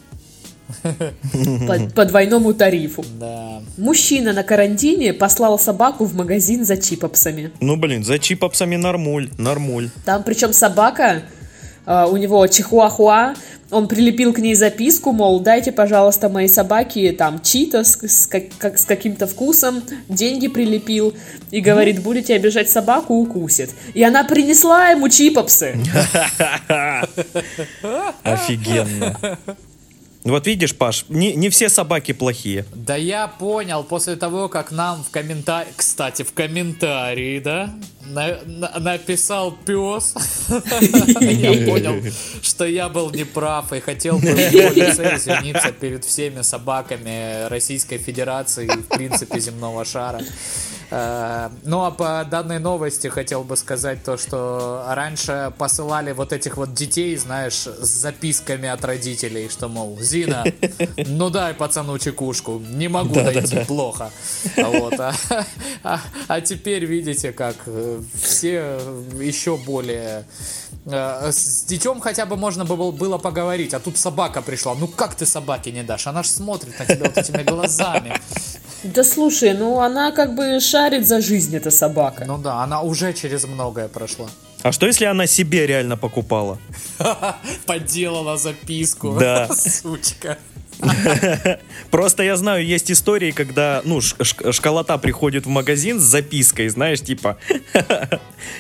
[0.84, 3.04] По, по двойному тарифу.
[3.20, 3.64] Да.
[3.78, 7.52] Мужчина на карантине послал собаку в магазин за чипопсами.
[7.60, 9.90] Ну, блин, за чипопсами нормуль, нормуль.
[10.06, 11.24] Там причем собака,
[11.88, 13.34] а, у него чихуахуа,
[13.72, 18.78] он прилепил к ней записку, мол, дайте, пожалуйста, моей собаке там читос с, как- как-
[18.80, 21.14] с каким-то вкусом, деньги прилепил,
[21.52, 23.72] и говорит, будете обижать собаку, укусит.
[23.94, 25.78] И она принесла ему чипопсы.
[28.24, 29.38] Офигенно.
[30.26, 32.66] Вот видишь, Паш, не, не все собаки плохие.
[32.76, 37.74] Да я понял, после того, как нам в комментарии, кстати, в комментарии, да,
[38.10, 40.14] на- на- написал пес,
[40.50, 42.02] я понял,
[42.42, 47.98] что я был неправ и хотел бы в его лице извиниться перед всеми собаками Российской
[47.98, 50.22] Федерации и, в принципе, земного шара.
[50.92, 56.58] Э, Ну, а по данной новости хотел бы сказать то, что раньше посылали вот этих
[56.58, 60.44] вот детей, знаешь, с записками от родителей, что, мол, Зина,
[61.06, 64.10] ну дай пацану чекушку, не могу дойти, плохо.
[64.58, 65.14] Вот, а,
[65.84, 68.80] а- а теперь видите, как э, все
[69.20, 70.26] еще более...
[70.86, 74.76] э, С детем хотя бы можно было, было поговорить, а тут собака пришла.
[74.76, 76.08] Ну как ты собаке не дашь?
[76.08, 78.14] Она ж смотрит на тебя вот этими глазами.
[78.84, 82.26] Да слушай, ну она как бы шарит за жизнь, эта собака.
[82.26, 84.28] Ну да, она уже через многое прошла.
[84.62, 86.58] А что если она себе реально покупала?
[87.66, 89.18] Подделала записку.
[89.20, 89.48] Да.
[89.54, 90.38] Сучка.
[91.92, 97.38] Просто я знаю, есть истории, когда, ну, школота приходит в магазин с запиской, знаешь, типа,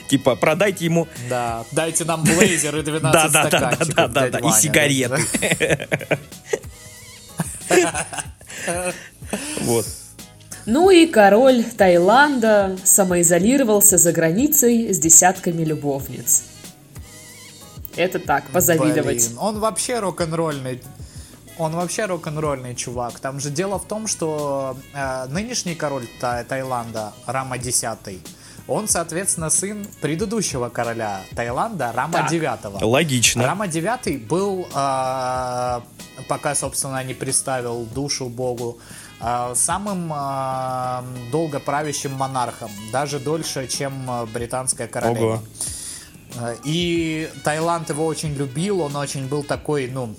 [0.10, 3.96] типа, продайте ему, Да, дайте нам блейзер и 12 да, да, да, да, стаканчиков.
[3.96, 5.88] да, да, дядь да, и сигареты.
[9.62, 9.86] Вот.
[10.66, 16.44] Ну и король Таиланда самоизолировался за границей с десятками любовниц.
[17.96, 19.28] Это так, позавидовать.
[19.28, 20.82] Блин, он вообще рок-н-ролльный.
[21.60, 23.19] Он вообще рок-н-ролльный чувак.
[23.19, 27.84] Там же дело в том, что э, нынешний король Та- Таиланда, Рама X,
[28.67, 32.32] он, соответственно, сын предыдущего короля Таиланда, Рама Так.
[32.32, 32.82] IX.
[32.86, 33.43] Логично.
[33.45, 35.82] Рама IX был, э,
[36.30, 38.78] пока, собственно, не представил душу богу,
[39.19, 45.26] э, самым э, долго правящим монархом, даже дольше, чем британская королева.
[45.34, 45.43] Ого.
[46.39, 50.15] Э, И Таиланд его очень любил, он очень был такой, ну,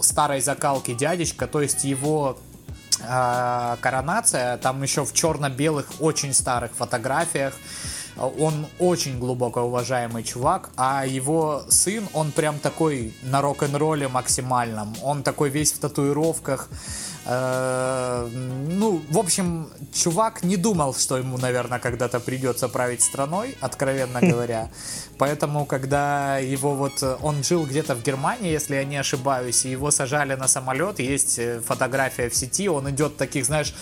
[0.00, 2.38] старой закалки дядечка, то есть его
[3.00, 7.54] э, коронация, там еще в черно-белых очень старых фотографиях,
[8.18, 14.94] он очень глубоко уважаемый чувак, а его сын, он прям такой на рок-н-ролле максимальном.
[15.02, 16.68] Он такой весь в татуировках.
[17.26, 18.28] Э,
[18.68, 24.70] ну, в общем, чувак не думал, что ему, наверное, когда-то придется править страной, откровенно говоря.
[25.18, 27.02] Поэтому, когда его вот...
[27.22, 31.38] Он жил где-то в Германии, если я не ошибаюсь, и его сажали на самолет, есть
[31.38, 33.74] э, фотография в сети, он идет таких, знаешь,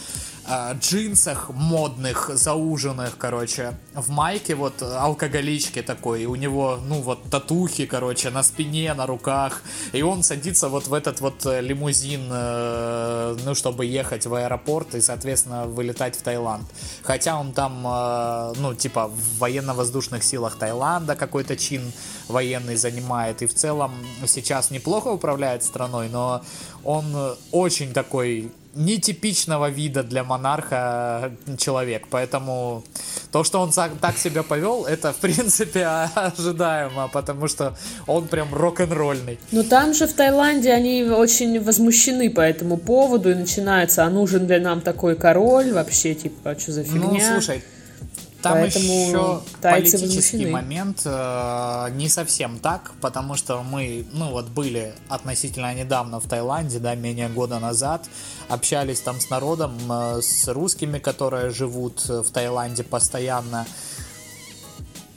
[0.46, 7.86] э, джинсах модных, зауженных, короче, в майке вот алкоголички такой, у него, ну вот, татухи,
[7.86, 13.54] короче, на спине, на руках, и он садится вот в этот вот лимузин, э, ну,
[13.54, 16.64] чтобы ехать в аэропорт и, соответственно, вылетать в Таиланд.
[17.02, 21.92] Хотя он там, э, ну, типа, в военно-воздушных силах Таиланда какой-то чин
[22.28, 23.92] военный занимает, и в целом
[24.26, 26.42] сейчас неплохо управляет страной, но
[26.82, 32.84] он очень такой нетипичного вида для монарха человек, поэтому
[33.30, 39.38] то, что он так себя повел, это в принципе ожидаемо, потому что он прям рок-н-ролльный.
[39.52, 44.46] Но там же в Таиланде они очень возмущены по этому поводу и начинается, а нужен
[44.46, 47.34] ли нам такой король вообще, типа, что за ну, фигня?
[47.34, 47.62] Ну, слушай,
[48.44, 50.50] там Поэтому еще политический возмущены.
[50.50, 56.78] момент э, не совсем так, потому что мы, ну вот были относительно недавно в Таиланде,
[56.78, 58.04] да, менее года назад,
[58.48, 63.66] общались там с народом, э, с русскими, которые живут в Таиланде постоянно.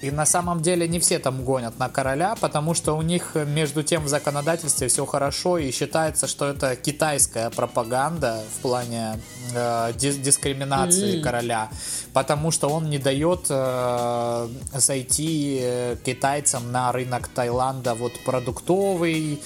[0.02, 3.82] И на самом деле не все там гонят на короля, потому что у них между
[3.82, 9.20] тем в законодательстве все хорошо и считается, что это китайская пропаганда в плане
[9.56, 11.22] э, дискриминации mm-hmm.
[11.24, 11.70] короля,
[12.14, 19.42] потому что он не дает э, зайти э, китайцам на рынок Таиланда вот продуктовый,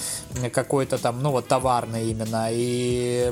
[0.52, 3.32] какой-то там, ну вот товарный именно, и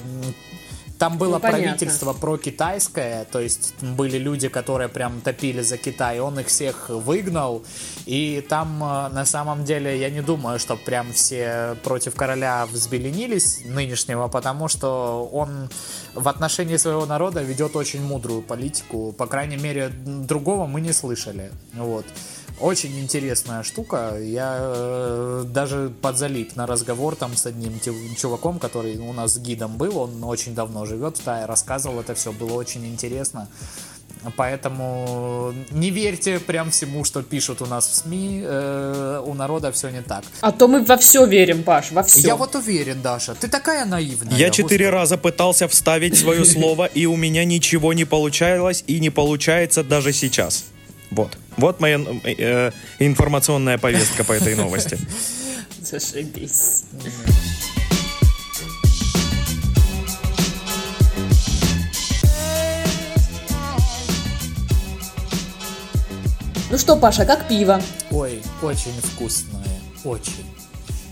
[1.00, 6.40] там было ну, правительство про-китайское, то есть были люди, которые прям топили за Китай, он
[6.40, 7.64] их всех выгнал,
[8.06, 13.62] и там э, на самом деле я не думаю, что прям все против короля взбеленились
[13.64, 15.70] нынешнего, потому что он
[16.14, 21.52] в отношении своего народа ведет очень мудрую политику, по крайней мере, другого мы не слышали,
[21.76, 22.06] вот.
[22.60, 24.18] Очень интересная штука.
[24.20, 27.80] Я э, даже подзалип на разговор там с одним
[28.18, 29.98] чуваком, который у нас гидом был.
[29.98, 32.34] Он очень давно живет в Тае, рассказывал это все.
[32.34, 33.48] Было очень интересно.
[34.36, 38.42] Поэтому не верьте прям всему, что пишут у нас в СМИ.
[38.44, 40.26] Э, у народа все не так.
[40.42, 42.28] А то мы во все верим, Паш, во все.
[42.28, 43.36] Я вот уверен, Даша.
[43.36, 44.38] Ты такая наивная.
[44.38, 49.10] Я четыре раза пытался вставить свое слово, и у меня ничего не получалось и не
[49.10, 50.66] получается даже сейчас.
[51.12, 51.38] Вот.
[51.60, 54.98] Вот моя э, информационная повестка по этой новости.
[55.82, 56.86] Зашибись.
[66.72, 67.82] Ну что, Паша, как пиво?
[68.12, 70.46] Ой, очень вкусное, очень.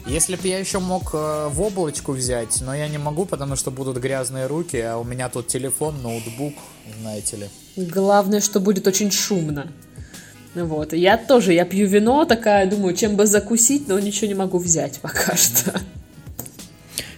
[0.05, 3.69] Если бы я еще мог э, в облачку взять, но я не могу, потому что
[3.69, 6.53] будут грязные руки, а у меня тут телефон, ноутбук,
[7.01, 7.49] знаете ли.
[7.75, 9.73] Главное, что будет очень шумно.
[10.65, 10.93] Вот.
[10.93, 14.99] Я тоже, я пью вино, такая, думаю, чем бы закусить, но ничего не могу взять
[14.99, 15.81] пока что.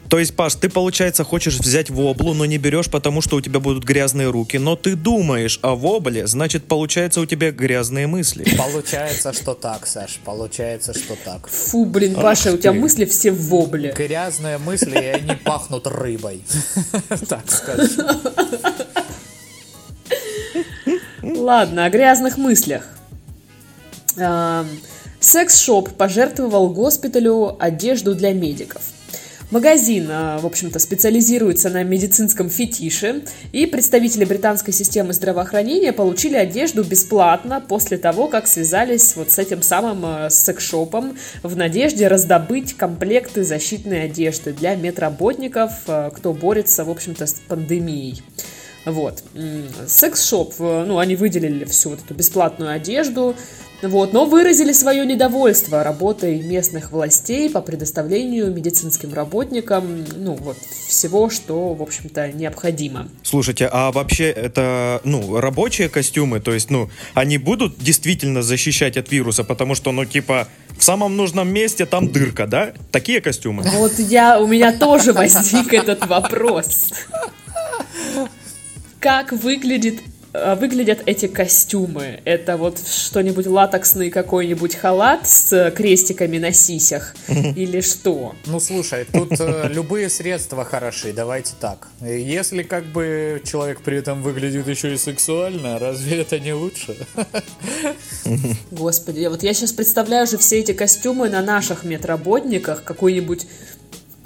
[0.09, 3.59] То есть, Паш, ты, получается, хочешь взять воблу, но не берешь, потому что у тебя
[3.59, 8.43] будут грязные руки, но ты думаешь о вобле, значит, получается, у тебя грязные мысли.
[8.57, 11.47] Получается, что так, Саш, получается, что так.
[11.47, 13.93] Фу, блин, Паша, у тебя мысли все в вобле.
[13.95, 16.41] Грязные мысли, и они пахнут рыбой.
[17.27, 18.07] Так скажем.
[21.21, 22.98] Ладно, о грязных мыслях.
[25.19, 28.81] Секс-шоп пожертвовал госпиталю одежду для медиков.
[29.51, 36.83] Магазин, а, в общем-то, специализируется на медицинском фетише, и представители британской системы здравоохранения получили одежду
[36.83, 43.43] бесплатно после того, как связались вот с этим самым а, секс-шопом в надежде раздобыть комплекты
[43.43, 48.21] защитной одежды для медработников, а, кто борется, в общем-то, с пандемией.
[48.85, 49.23] Вот.
[49.87, 53.35] Секс-шоп, ну, они выделили всю вот эту бесплатную одежду,
[53.81, 61.29] вот, но выразили свое недовольство работой местных властей по предоставлению медицинским работникам, ну, вот, всего,
[61.29, 63.09] что, в общем-то, необходимо.
[63.23, 69.11] Слушайте, а вообще это, ну, рабочие костюмы, то есть, ну, они будут действительно защищать от
[69.11, 72.73] вируса, потому что, ну, типа, в самом нужном месте там дырка, да?
[72.91, 73.63] Такие костюмы?
[73.63, 76.93] Вот я, у меня тоже возник этот вопрос.
[78.99, 80.01] Как выглядит
[80.33, 82.21] выглядят эти костюмы?
[82.25, 87.15] Это вот что-нибудь латексный какой-нибудь халат с крестиками на сисях?
[87.27, 88.35] Или что?
[88.45, 91.87] Ну, слушай, тут э, любые средства хороши, давайте так.
[92.01, 96.95] Если как бы человек при этом выглядит еще и сексуально, разве это не лучше?
[98.71, 103.47] Господи, вот я сейчас представляю же все эти костюмы на наших медработниках, какой-нибудь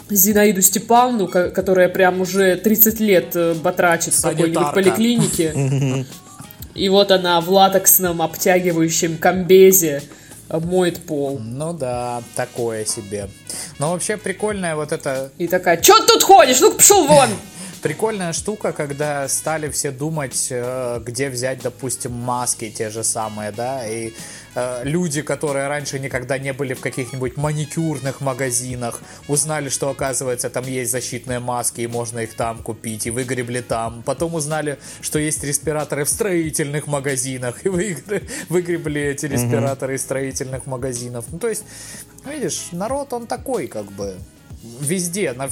[0.09, 6.05] Зинаиду Степановну, которая прям уже 30 лет э, батрачит в какой-нибудь поликлинике.
[6.75, 10.03] И вот она в латексном обтягивающем комбезе
[10.49, 11.39] э, моет пол.
[11.39, 13.29] Ну да, такое себе.
[13.79, 15.31] Но вообще прикольная вот это...
[15.37, 16.59] И такая, чё ты тут ходишь?
[16.59, 17.29] Ну-ка пошел вон!
[17.83, 23.85] Прикольная штука, когда стали все думать, э, где взять, допустим, маски те же самые, да,
[23.85, 24.13] и
[24.55, 30.65] э, люди, которые раньше никогда не были в каких-нибудь маникюрных магазинах, узнали, что, оказывается, там
[30.65, 34.01] есть защитные маски, и можно их там купить, и выгребли там.
[34.03, 37.69] Потом узнали, что есть респираторы в строительных магазинах, и
[38.47, 41.25] выгребли эти респираторы из строительных магазинов.
[41.33, 41.65] Ну, то есть,
[42.25, 44.15] видишь, народ, он такой, как бы,
[44.79, 45.49] везде, на,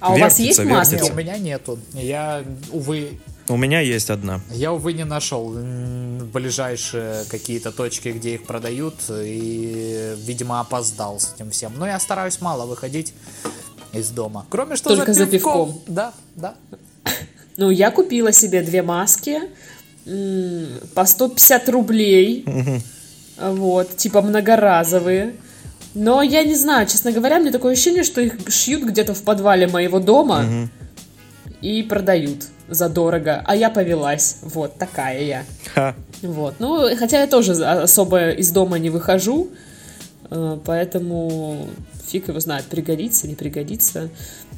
[0.00, 0.94] а у вас есть маски?
[0.94, 1.78] Нет, у меня нету.
[1.92, 3.18] Я, увы...
[3.48, 4.40] У меня есть одна.
[4.50, 5.54] Я, увы, не нашел
[6.32, 11.72] ближайшие какие-то точки, где их продают, и, видимо, опоздал с этим всем.
[11.76, 13.14] Но я стараюсь мало выходить
[13.92, 14.46] из дома.
[14.50, 15.68] Кроме что Только за пивком.
[15.68, 15.94] За пивком.
[15.94, 16.54] Да, да.
[17.56, 19.38] Ну, я купила себе две маски
[20.94, 22.44] по 150 рублей.
[23.38, 25.36] Вот, типа многоразовые.
[25.96, 29.66] Но я не знаю, честно говоря, мне такое ощущение, что их шьют где-то в подвале
[29.66, 30.68] моего дома угу.
[31.62, 33.42] и продают задорого.
[33.46, 34.36] А я повелась.
[34.42, 35.44] Вот такая я.
[35.74, 35.94] Ха.
[36.20, 36.56] Вот.
[36.58, 39.48] Ну, хотя я тоже особо из дома не выхожу.
[40.30, 41.66] Э, поэтому
[42.06, 44.10] фиг его знает, пригодится, не пригодится.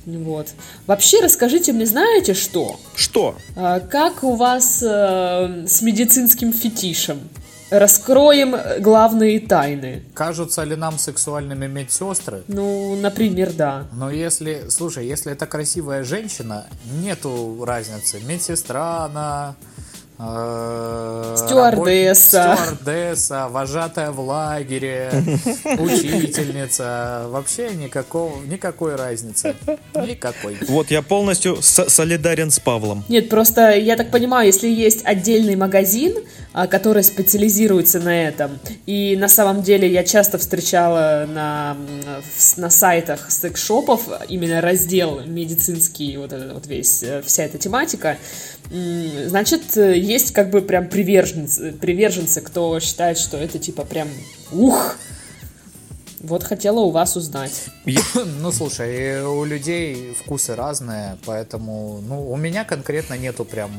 [0.06, 0.48] Вот.
[0.88, 2.80] Вообще, расскажите мне, знаете что?
[2.96, 3.36] Что?
[3.54, 7.20] А, как у вас э, с медицинским фетишем?
[7.70, 10.02] Раскроем главные тайны.
[10.14, 12.42] Кажутся ли нам сексуальными медсестры?
[12.48, 13.86] Ну, например, да.
[13.92, 16.66] Но если, слушай, если это красивая женщина,
[17.02, 18.20] нету разницы.
[18.20, 19.54] Медсестра она,
[20.20, 22.56] Э, стюардесса.
[22.56, 25.10] Стюардесса, вожатая в лагере,
[25.78, 27.26] учительница.
[27.28, 29.54] Вообще никакого, никакой разницы.
[29.94, 30.58] Никакой.
[30.68, 33.04] Вот я полностью солидарен с Павлом.
[33.08, 36.16] Нет, просто я так понимаю, если есть отдельный магазин,
[36.52, 41.76] а, который специализируется на этом, и на самом деле я часто встречала на,
[42.56, 48.16] на сайтах секс-шопов именно раздел медицинский, вот этот вот весь, э, вся эта тематика,
[48.70, 54.08] значит, э, есть как бы прям приверженцы, приверженцы, кто считает, что это типа прям
[54.52, 54.96] ух.
[56.20, 57.66] Вот хотела у вас узнать.
[58.40, 63.70] Ну, слушай, у людей вкусы разные, поэтому, ну, у меня конкретно нету прям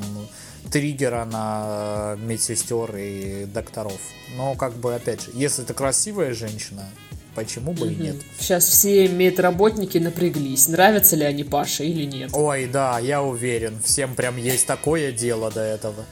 [0.71, 3.99] триггера на медсестер и докторов.
[4.35, 6.89] Но, как бы, опять же, если это красивая женщина,
[7.35, 7.91] Почему бы угу.
[7.91, 8.15] и нет?
[8.37, 10.67] Сейчас все медработники напряглись.
[10.67, 12.31] Нравятся ли они Паше или нет?
[12.33, 13.79] Ой, да, я уверен.
[13.83, 16.05] Всем прям есть такое дело до этого.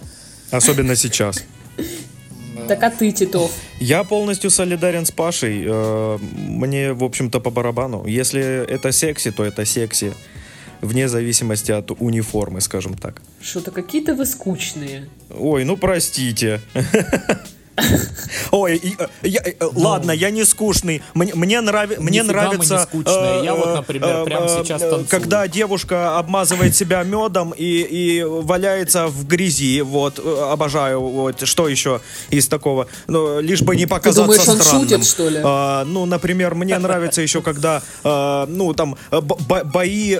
[0.51, 1.43] Особенно сейчас.
[2.67, 3.51] Так а ты, Титов?
[3.79, 5.63] Я полностью солидарен с Пашей.
[5.65, 8.05] Э, мне, в общем-то, по барабану.
[8.05, 10.13] Если это секси, то это секси.
[10.81, 13.21] Вне зависимости от униформы, скажем так.
[13.41, 15.09] Что-то какие-то вы скучные.
[15.29, 16.61] Ой, ну простите.
[18.51, 21.01] Ой, э, я, э, ну, ладно, я не скучный.
[21.13, 22.87] Мне, мне, нрави, мне нравится...
[23.43, 24.83] Я вот, например, прямо сейчас.
[25.09, 31.01] Когда девушка обмазывает себя медом и, валяется в грязи, вот, э, обожаю.
[31.01, 32.87] Вот, что еще из такого?
[33.07, 35.01] Ну, лишь бы не показаться странным.
[35.45, 40.17] А, ну, например, мне нравится еще, когда, ну, там, бои...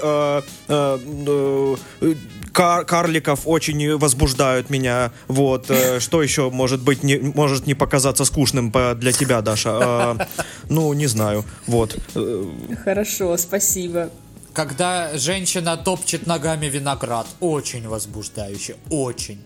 [2.58, 5.12] Кар карликов очень возбуждают меня.
[5.28, 5.70] Вот.
[5.70, 9.70] Э, что еще может быть, не, может не показаться скучным для тебя, Даша?
[9.74, 10.28] А,
[10.68, 11.46] ну, не знаю.
[11.68, 11.96] Вот.
[12.16, 12.46] Э,
[12.84, 14.10] Хорошо, спасибо.
[14.54, 19.40] Когда женщина топчет ногами виноград, очень возбуждающе, очень.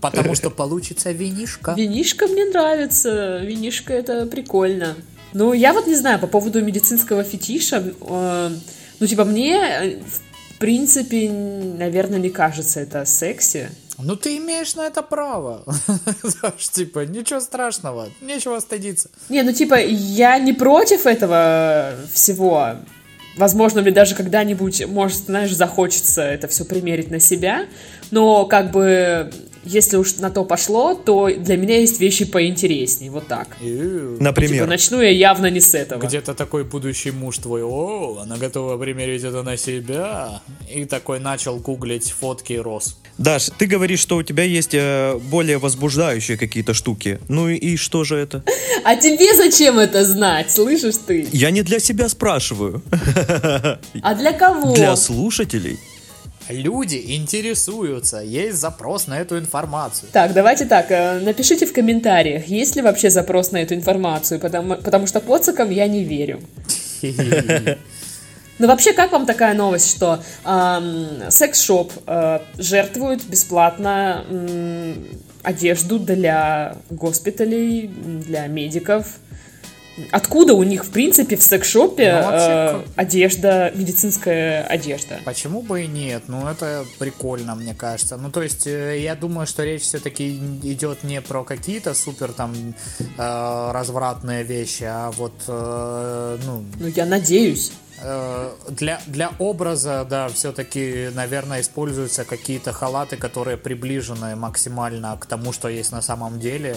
[0.00, 1.74] Потому что получится винишка.
[1.76, 3.38] Винишка мне нравится.
[3.38, 4.96] Винишка это прикольно.
[5.32, 7.94] Ну, я вот не знаю, по поводу медицинского фетиша.
[8.00, 8.50] Э,
[8.98, 10.00] ну, типа, мне
[10.62, 13.68] принципе, наверное, не кажется это секси.
[13.98, 15.64] Ну, ты имеешь на это право.
[16.72, 19.10] Типа, ничего страшного, нечего стыдиться.
[19.28, 22.76] Не, ну, типа, я не против этого всего.
[23.36, 27.66] Возможно, мне даже когда-нибудь, может, знаешь, захочется это все примерить на себя.
[28.12, 29.32] Но, как бы,
[29.64, 33.56] если уж на то пошло, то для меня есть вещи поинтереснее, вот так.
[33.60, 34.16] Иу.
[34.20, 34.54] Например.
[34.54, 36.02] Типа, начну я явно не с этого.
[36.02, 40.42] Где-то такой будущий муж твой, о, она готова примерить это на себя.
[40.72, 42.96] И такой начал гуглить фотки роз.
[43.18, 47.20] Даш, ты говоришь, что у тебя есть э, более возбуждающие какие-то штуки.
[47.28, 48.42] Ну и, и что же это?
[48.84, 51.28] А тебе зачем это знать, слышишь ты?
[51.32, 52.82] Я не для себя спрашиваю.
[54.02, 54.74] А для кого?
[54.74, 55.78] Для слушателей.
[56.48, 60.08] Люди интересуются, есть запрос на эту информацию.
[60.12, 64.76] Так, давайте так, э, напишите в комментариях, есть ли вообще запрос на эту информацию, потому,
[64.76, 66.40] потому что поцикам я не верю.
[68.58, 74.24] Ну вообще, как вам такая новость, что эм, секс-шоп э, жертвует бесплатно
[75.42, 79.18] одежду для госпиталей, для медиков?
[80.10, 85.20] Откуда у них, в принципе, в секс-шопе Ну, вообще, э, одежда, медицинская одежда?
[85.24, 86.24] Почему бы и нет?
[86.28, 88.16] Ну, это прикольно, мне кажется.
[88.16, 92.54] Ну, то есть, э, я думаю, что речь все-таки идет не про какие-то супер там
[93.18, 97.72] э, развратные вещи, а вот, э, ну, Ну, я надеюсь.
[98.04, 105.52] Э, для, для образа, да, все-таки, наверное, используются какие-то халаты, которые приближены максимально к тому,
[105.52, 106.76] что есть на самом деле.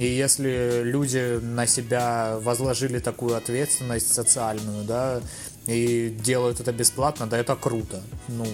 [0.00, 5.20] И если люди на себя возложили такую ответственность социальную, да,
[5.66, 8.00] и делают это бесплатно, да, это круто.
[8.28, 8.46] Ну,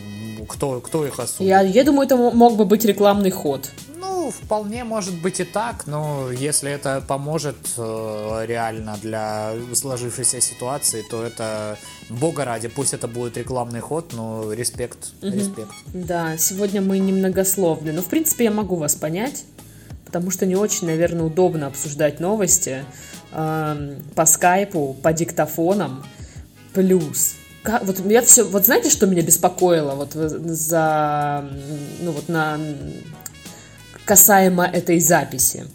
[0.48, 1.48] кто, кто их осудит?
[1.48, 3.70] Я, я думаю, это мог бы быть рекламный ход.
[3.96, 11.04] Ну, вполне может быть и так, но если это поможет э, реально для сложившейся ситуации,
[11.08, 11.78] то это
[12.10, 15.70] бога ради, пусть это будет рекламный ход, но респект, респект.
[15.94, 19.44] Да, сегодня мы немногословны, но в принципе я могу вас понять,
[20.16, 22.86] потому что не очень, наверное, удобно обсуждать новости
[23.32, 26.06] эм, по скайпу, по диктофонам,
[26.72, 27.34] плюс.
[27.62, 31.44] ка- вот я все, вот знаете, что меня беспокоило вот за,
[32.00, 32.58] ну вот на
[34.06, 35.66] касаемо этой записи?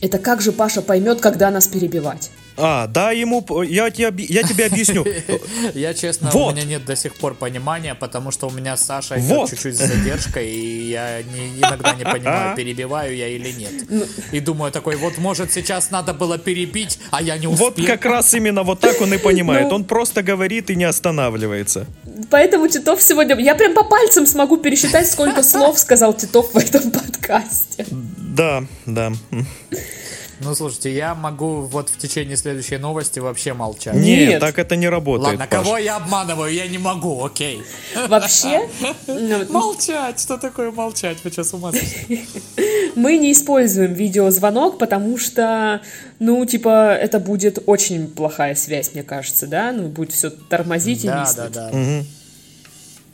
[0.00, 2.30] Это как же Паша поймет, когда нас перебивать?
[2.60, 3.44] А, да, ему...
[3.62, 5.04] Я, тебе объ- я тебе объясню.
[5.74, 6.52] Я, честно, Вот.
[6.52, 9.48] у меня нет до сих пор понимания, потому что у меня с Сашей Вот.
[9.48, 13.72] идет чуть-чуть с задержкой, и я не- иногда не понимаю, перебиваю я или нет.
[14.32, 17.68] И думаю такой, вот может сейчас надо было перебить, а я не успел.
[17.76, 19.68] Вот как раз именно вот так он и понимает.
[19.68, 19.76] Ну.
[19.76, 21.86] Он просто говорит и не останавливается.
[22.30, 23.38] Поэтому Титов сегодня...
[23.38, 27.86] Я прям по пальцам смогу пересчитать, сколько слов сказал Титов в этом подкасте.
[27.90, 29.12] Да, да.
[30.40, 33.94] Ну, слушайте, я могу вот в течение следующей новости вообще молчать.
[33.94, 34.40] Нет, Нет.
[34.40, 35.38] так это не работает.
[35.38, 35.64] Ладно, Паш.
[35.64, 37.62] кого я обманываю, я не могу, окей.
[38.08, 38.68] Вообще,
[39.06, 41.18] ну, Молчать, что такое молчать?
[41.24, 41.72] Вы что, с ума
[42.94, 45.82] мы не используем видеозвонок, потому что,
[46.18, 49.72] ну, типа, это будет очень плохая связь, мне кажется, да?
[49.72, 51.70] Ну, будет все тормозить и Да, да, да.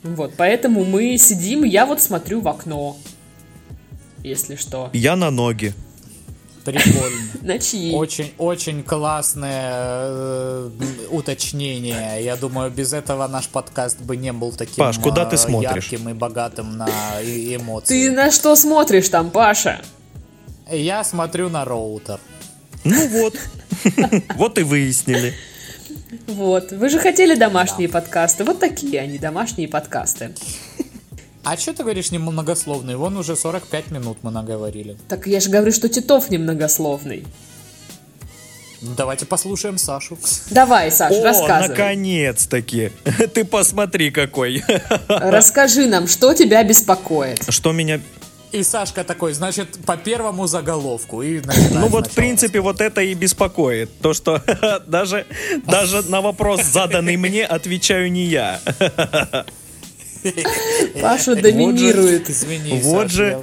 [0.03, 2.95] Вот, поэтому мы сидим, я вот смотрю в окно,
[4.23, 4.91] если что.
[4.93, 5.73] Я на ноги.
[6.65, 7.21] Прикольно.
[7.43, 7.93] На чьи?
[7.93, 9.71] Очень, очень классное
[10.07, 10.69] э,
[11.11, 12.23] уточнение.
[12.23, 15.91] Я думаю, без этого наш подкаст бы не был таким Паш, куда ты э, смотришь?
[15.91, 16.87] ярким и богатым на
[17.21, 18.09] и- Ты эмоции.
[18.09, 19.81] на что смотришь там, Паша?
[20.71, 22.19] Я смотрю на роутер.
[22.83, 23.35] Ну вот.
[24.35, 25.33] Вот и выяснили.
[26.27, 30.33] Вот, вы же хотели домашние подкасты, вот такие они, домашние подкасты.
[31.45, 32.95] А что ты говоришь немногословный?
[32.95, 34.97] Вон уже 45 минут мы наговорили.
[35.07, 37.23] Так я же говорю, что Титов немногословный.
[38.81, 40.17] Давайте послушаем Сашу.
[40.49, 41.69] Давай, Саш, О, рассказывай.
[41.69, 42.91] наконец-таки.
[43.33, 44.63] Ты посмотри какой.
[45.07, 47.45] Расскажи нам, что тебя беспокоит.
[47.49, 48.01] Что меня...
[48.51, 51.21] И Сашка такой, значит, по первому заголовку.
[51.21, 51.41] И
[51.71, 53.89] Ну вот, в принципе, вот это и беспокоит.
[53.99, 54.41] То, что
[54.87, 55.27] даже,
[55.67, 58.59] даже на вопрос, заданный мне, отвечаю не я.
[61.01, 62.29] Паша доминирует.
[62.29, 63.41] Извини, Вот же.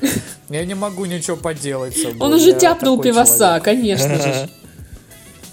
[0.48, 1.96] Я, не могу ничего поделать.
[2.20, 4.50] Он уже тяпнул пивоса, конечно же.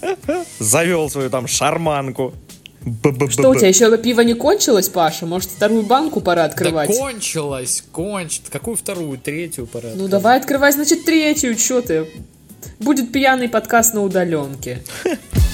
[0.58, 2.32] Завел свою там шарманку.
[2.82, 3.30] Б-б-б-б.
[3.30, 5.26] Что, у тебя еще пиво не кончилось, Паша?
[5.26, 6.88] Может, вторую банку пора открывать?
[6.88, 8.44] Да кончилось, кончит.
[8.50, 9.90] Какую вторую, третью пора?
[9.94, 12.06] Ну давай открывай, значит, третью, что ты?
[12.78, 14.82] Будет пьяный подкаст на удаленке.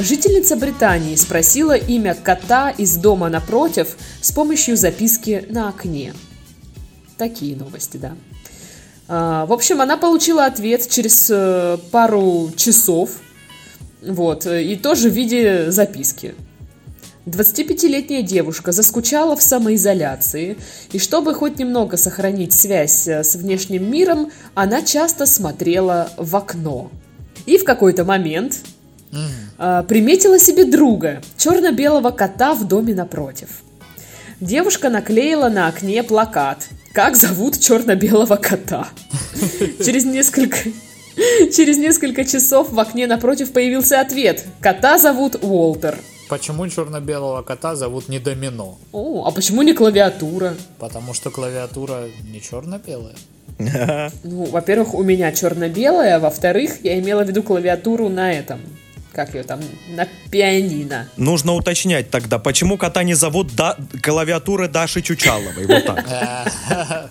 [0.00, 6.14] Жительница Британии спросила имя кота из дома напротив с помощью записки на окне.
[7.16, 8.14] Такие новости, да.
[9.08, 13.10] А, В общем, она получила ответ через э, пару часов.
[14.00, 16.36] Вот, и тоже в виде записки.
[17.26, 20.56] 25-летняя девушка заскучала в самоизоляции,
[20.92, 26.92] и чтобы хоть немного сохранить связь э, с внешним миром, она часто смотрела в окно.
[27.46, 28.60] И в какой-то момент
[29.58, 33.48] а, приметила себе друга, черно-белого кота в доме напротив.
[34.40, 38.88] Девушка наклеила на окне плакат «Как зовут черно-белого кота?».
[39.84, 40.58] Через несколько...
[41.52, 45.98] Через несколько часов в окне напротив появился ответ «Кота зовут Уолтер».
[46.28, 48.78] Почему черно-белого кота зовут не Домино?
[48.92, 50.54] О, а почему не клавиатура?
[50.78, 53.14] Потому что клавиатура не черно-белая.
[53.58, 58.60] Ну, во-первых, у меня черно-белая, во-вторых, я имела в виду клавиатуру на этом.
[59.12, 59.60] Как ее там?
[59.88, 61.08] На пианино.
[61.16, 63.76] Нужно уточнять тогда, почему кота не зовут да...
[64.02, 65.66] клавиатуры Даши Чучаловой?
[65.66, 66.04] Вот так.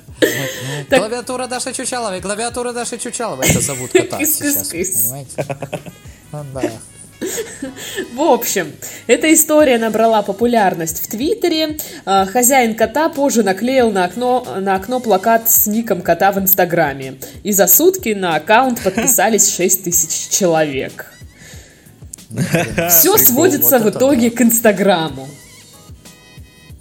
[0.89, 3.49] Клавиатура Даши Чучаловой, клавиатура Даши Чучаловой.
[3.49, 5.45] Это зовут кота сейчас, понимаете?
[6.31, 6.71] Ну Да.
[8.13, 8.73] В общем,
[9.07, 11.77] эта история набрала популярность в Твиттере.
[12.05, 17.15] А, Хозяин кота позже наклеил на окно, на окно плакат с ником кота в Инстаграме.
[17.43, 21.11] И за сутки на аккаунт подписались 6 тысяч человек.
[22.89, 25.27] Все сводится в итоге к Инстаграму.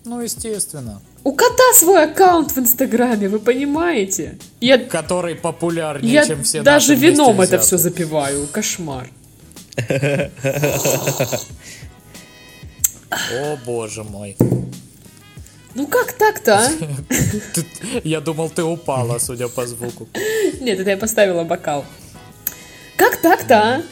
[0.05, 1.01] Ну, естественно.
[1.25, 4.39] У кота свой аккаунт в Инстаграме, вы понимаете?
[4.61, 8.47] Я, Который популярнее, я чем все даже вином это все запиваю.
[8.47, 9.09] Кошмар.
[13.11, 14.37] О, боже мой.
[15.75, 16.71] Ну как так-то, а?
[18.05, 20.09] Я думал, ты упала, судя по звуку.
[20.61, 21.85] Нет, это я поставила бокал.
[22.97, 23.83] Как так-то, а?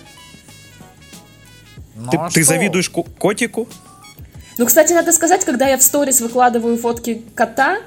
[1.94, 3.68] Ну, Ты, а ты завидуешь ко- котику?
[4.58, 7.78] Ну, кстати, надо сказать, когда я в сторис выкладываю фотки кота,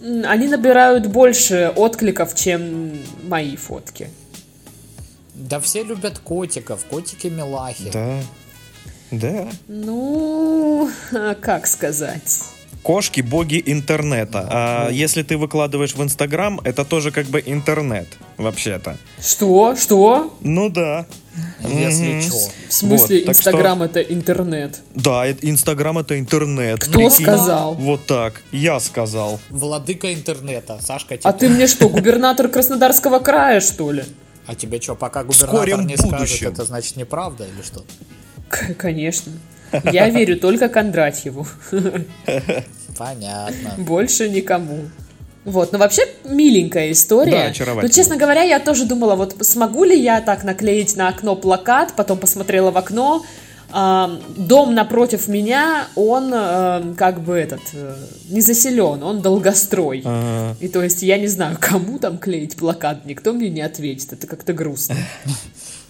[0.00, 4.10] они набирают больше откликов, чем мои фотки.
[5.34, 7.90] Да все любят котиков, котики милахи.
[7.92, 8.20] Да.
[9.10, 9.48] Да.
[9.68, 12.40] Ну, а как сказать?
[12.84, 14.46] Кошки боги интернета.
[14.50, 18.06] А если ты выкладываешь в Инстаграм, это тоже как бы интернет,
[18.36, 18.98] вообще-то.
[19.18, 19.74] Что?
[19.74, 20.36] Что?
[20.42, 21.06] Ну да.
[21.60, 22.36] Если чё.
[22.68, 24.82] В смысле, Вот, Инстаграм это интернет?
[24.94, 26.80] Да, Инстаграм это интернет.
[26.84, 27.74] Кто сказал?
[27.74, 28.42] Вот так.
[28.52, 29.40] Я сказал.
[29.48, 30.78] Владыка интернета.
[30.80, 31.30] Сашка, тебе...
[31.30, 34.04] А ты мне что, губернатор Краснодарского края, что ли?
[34.46, 36.48] А тебе что, пока губернатор скором не скажет, будущем.
[36.52, 37.82] это значит неправда или что?
[38.50, 39.32] К- Конечно.
[39.92, 41.46] Я верю только Кондратьеву.
[42.96, 43.74] Понятно.
[43.78, 44.80] Больше никому.
[45.44, 47.52] Вот, но вообще миленькая история.
[47.58, 47.74] Да.
[47.82, 51.92] Но, честно говоря, я тоже думала, вот смогу ли я так наклеить на окно плакат,
[51.96, 53.24] потом посмотрела в окно,
[53.70, 57.96] а, дом напротив меня, он а, как бы этот, э,
[58.28, 60.02] не заселен, он долгострой.
[60.04, 60.56] Ага.
[60.60, 64.26] И то есть я не знаю, кому там клеить плакат, никто мне не ответит, это
[64.26, 64.96] как-то грустно.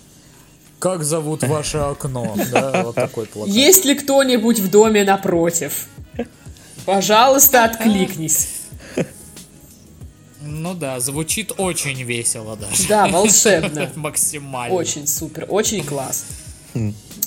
[0.85, 2.37] Как зовут ваше окно?
[2.53, 3.55] Да, вот такой плакат.
[3.55, 5.87] Есть ли кто-нибудь в доме напротив?
[6.85, 8.49] Пожалуйста, откликнись.
[10.43, 12.87] Ну да, звучит очень весело даже.
[12.87, 13.91] Да, волшебно.
[13.95, 14.77] Максимально.
[14.77, 16.27] Очень супер, очень класс.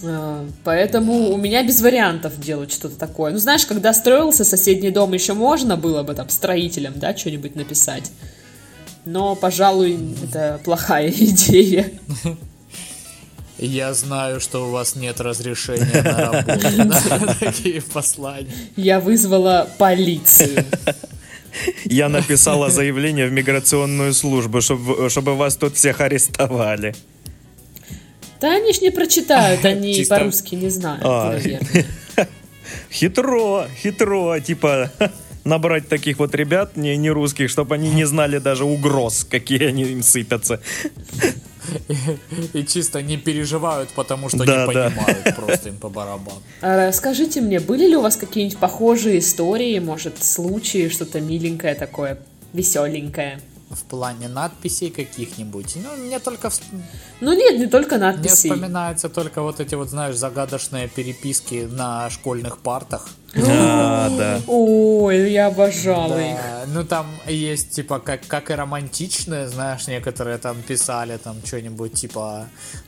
[0.03, 3.31] А, Поэтому у меня без вариантов делать что-то такое.
[3.31, 8.11] Ну, знаешь, когда строился соседний дом, еще можно было бы там строителям, да, что-нибудь написать.
[9.03, 11.91] Но, пожалуй, это плохая идея.
[13.59, 17.35] Я знаю, что у вас нет разрешения на работу.
[17.39, 18.51] Такие послания.
[18.75, 20.63] Я вызвала полицию.
[21.85, 26.95] Я написала заявление в миграционную службу, чтобы, чтобы вас тут всех арестовали.
[28.39, 31.31] Да они ж не прочитают, они Чисто- по-русски не знают, А.
[31.31, 31.85] наверное.
[32.91, 34.91] Хитро, хитро, типа
[35.43, 39.83] набрать таких вот ребят, не, не русских, чтобы они не знали даже угроз, какие они
[39.83, 40.59] им сыпятся.
[42.53, 44.89] И чисто не переживают, потому что Да, не да.
[44.89, 46.41] понимают просто им по барабану.
[46.61, 52.19] А Скажите мне, были ли у вас какие-нибудь похожие истории, может, случаи, что-то миленькое такое,
[52.53, 53.39] веселенькое?
[53.69, 55.75] В плане надписей каких-нибудь.
[55.75, 56.49] Ну, мне только
[57.19, 58.47] Ну нет, не только мне надписи.
[58.47, 63.09] вспоминаются только вот эти вот, знаешь, загадочные переписки на школьных партах.
[63.35, 64.41] А, да.
[64.47, 66.35] Ой, я обожала их.
[66.35, 71.93] Да, ну там есть типа как, как и романтичные, знаешь, некоторые там писали там что-нибудь
[71.93, 72.47] типа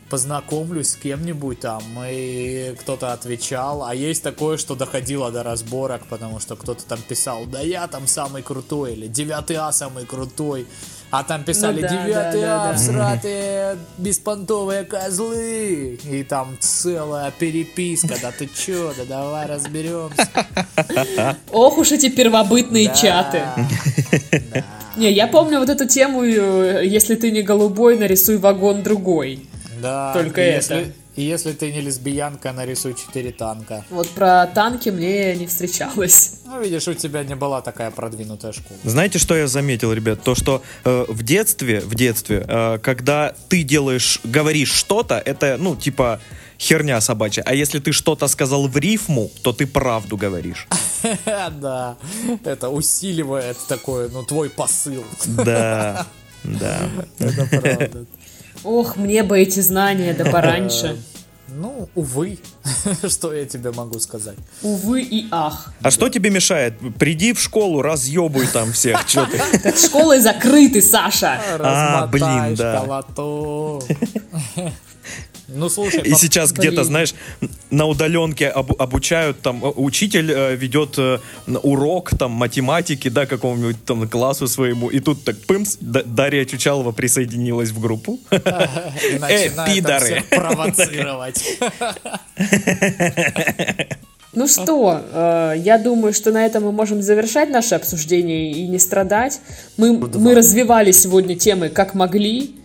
[0.10, 6.40] познакомлюсь с кем-нибудь там, и кто-то отвечал, а есть такое, что доходило до разборок, потому
[6.40, 10.66] что кто-то там писал, да я там самый крутой, или 9 А самый крутой,
[11.12, 12.76] а там писали Ну да, 9 да, да,
[13.12, 13.76] А, да.
[13.98, 20.28] беспонтовые козлы, и там целая переписка, да ты чё, да давай разберемся.
[21.52, 23.42] Ох уж эти первобытные чаты.
[24.96, 29.48] Не, я помню вот эту тему, э, если ты не голубой, нарисуй вагон другой.
[29.82, 30.84] Да, Только и это.
[31.20, 33.84] И если ты не лесбиянка, нарисуй 4 танка.
[33.90, 36.36] Вот про танки мне не встречалось.
[36.46, 38.80] Ну, видишь, у тебя не была такая продвинутая школа.
[38.86, 40.24] Знаете, что я заметил, ребят?
[40.24, 45.76] То, что э, в детстве, в детстве, э, когда ты делаешь, говоришь что-то, это, ну,
[45.76, 46.22] типа,
[46.58, 47.44] херня собачья.
[47.46, 50.68] А если ты что-то сказал в рифму, то ты правду говоришь.
[51.52, 51.98] Да,
[52.46, 55.04] это усиливает такой, ну, твой посыл.
[55.26, 56.08] Да,
[56.44, 56.80] да.
[57.20, 58.06] Это правда.
[58.64, 60.98] Ох, мне бы эти знания, да пораньше.
[61.56, 62.38] Ну, увы,
[63.08, 64.38] что я тебе могу сказать.
[64.62, 65.74] Увы и ах.
[65.82, 66.76] А что тебе мешает?
[66.98, 69.00] Приди в школу, разъебуй там всех.
[69.64, 71.42] Так школы закрыты, Саша.
[71.60, 73.04] А, блин, да.
[75.56, 77.14] Ну, слушай, И по- сейчас где-то, знаешь,
[77.72, 81.20] на удаленке обу- обучают, там, учитель э, ведет э,
[81.64, 86.92] урок, там, математики, да, какому-нибудь там классу своему, и тут так, пымс, Д- Дарья Чучалова
[86.92, 88.20] присоединилась в группу.
[88.32, 90.24] Э, пидоры.
[90.30, 91.44] провоцировать.
[94.32, 98.78] Ну что, э, я думаю, что на этом мы можем завершать наше обсуждение и не
[98.78, 99.42] страдать.
[99.76, 102.56] Мы, мы развивали сегодня темы как могли.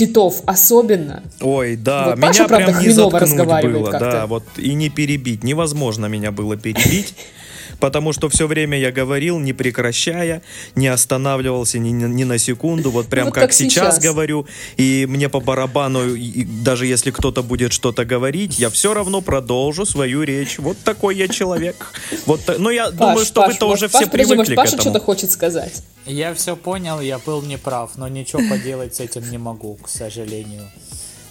[0.00, 1.22] Титов особенно.
[1.42, 4.88] Ой, да, Вот меня Паша, правда, прям не хреново заткнуть было, да, вот, и не
[4.88, 7.14] перебить, невозможно меня было перебить.
[7.80, 10.42] Потому что все время я говорил, не прекращая,
[10.74, 13.96] не останавливался ни, ни- ни на секунду, вот прям вот как, как сейчас.
[13.96, 14.04] сейчас.
[14.04, 19.20] говорю, и мне по барабану, и- даже если кто-то будет что-то говорить, я все равно
[19.22, 20.58] продолжу свою речь.
[20.58, 21.92] Вот такой я человек.
[22.26, 24.50] Вот, та- ну я думаю, Паш, что Паш, вы-то может, уже Паш, все подожди, привыкли
[24.50, 25.04] может, Паша к что-то этому.
[25.06, 25.82] хочет сказать?
[26.06, 30.68] Я все понял, я был неправ, но ничего поделать с этим не могу, к сожалению.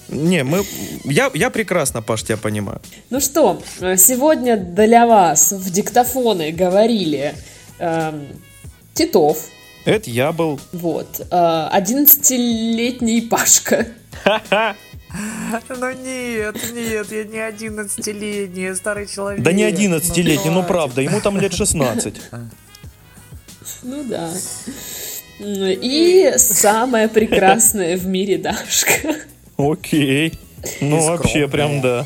[0.10, 0.64] Не, мы,
[1.04, 2.82] я, я прекрасно, Паш, тебя понимаю.
[3.10, 7.36] Ну что, э, сегодня для вас в диктофоны говорили
[7.80, 8.28] эм,
[8.94, 9.38] Титов,
[9.86, 10.60] Это я был.
[10.72, 13.88] вот, э, 11-летний Пашка,
[15.70, 19.44] Ну нет, нет, я не 11-летний, я старый человек.
[19.44, 22.14] Да не 11-летний, ну правда, ему там лет 16.
[23.84, 24.32] ну да,
[25.40, 29.16] и самая прекрасная в мире Дашка.
[29.60, 30.40] Окей.
[30.80, 32.06] Ну, вообще, прям да.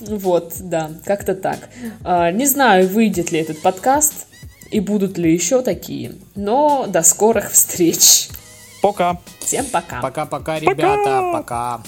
[0.00, 1.68] Вот, да, как-то так.
[2.02, 4.26] А, Не знаю, выйдет ли этот подкаст
[4.72, 8.28] и будут ли еще такие, но до скорых встреч.
[8.82, 9.20] Пока.
[9.38, 10.00] Всем пока.
[10.00, 11.82] Пока-пока, ребята, пока.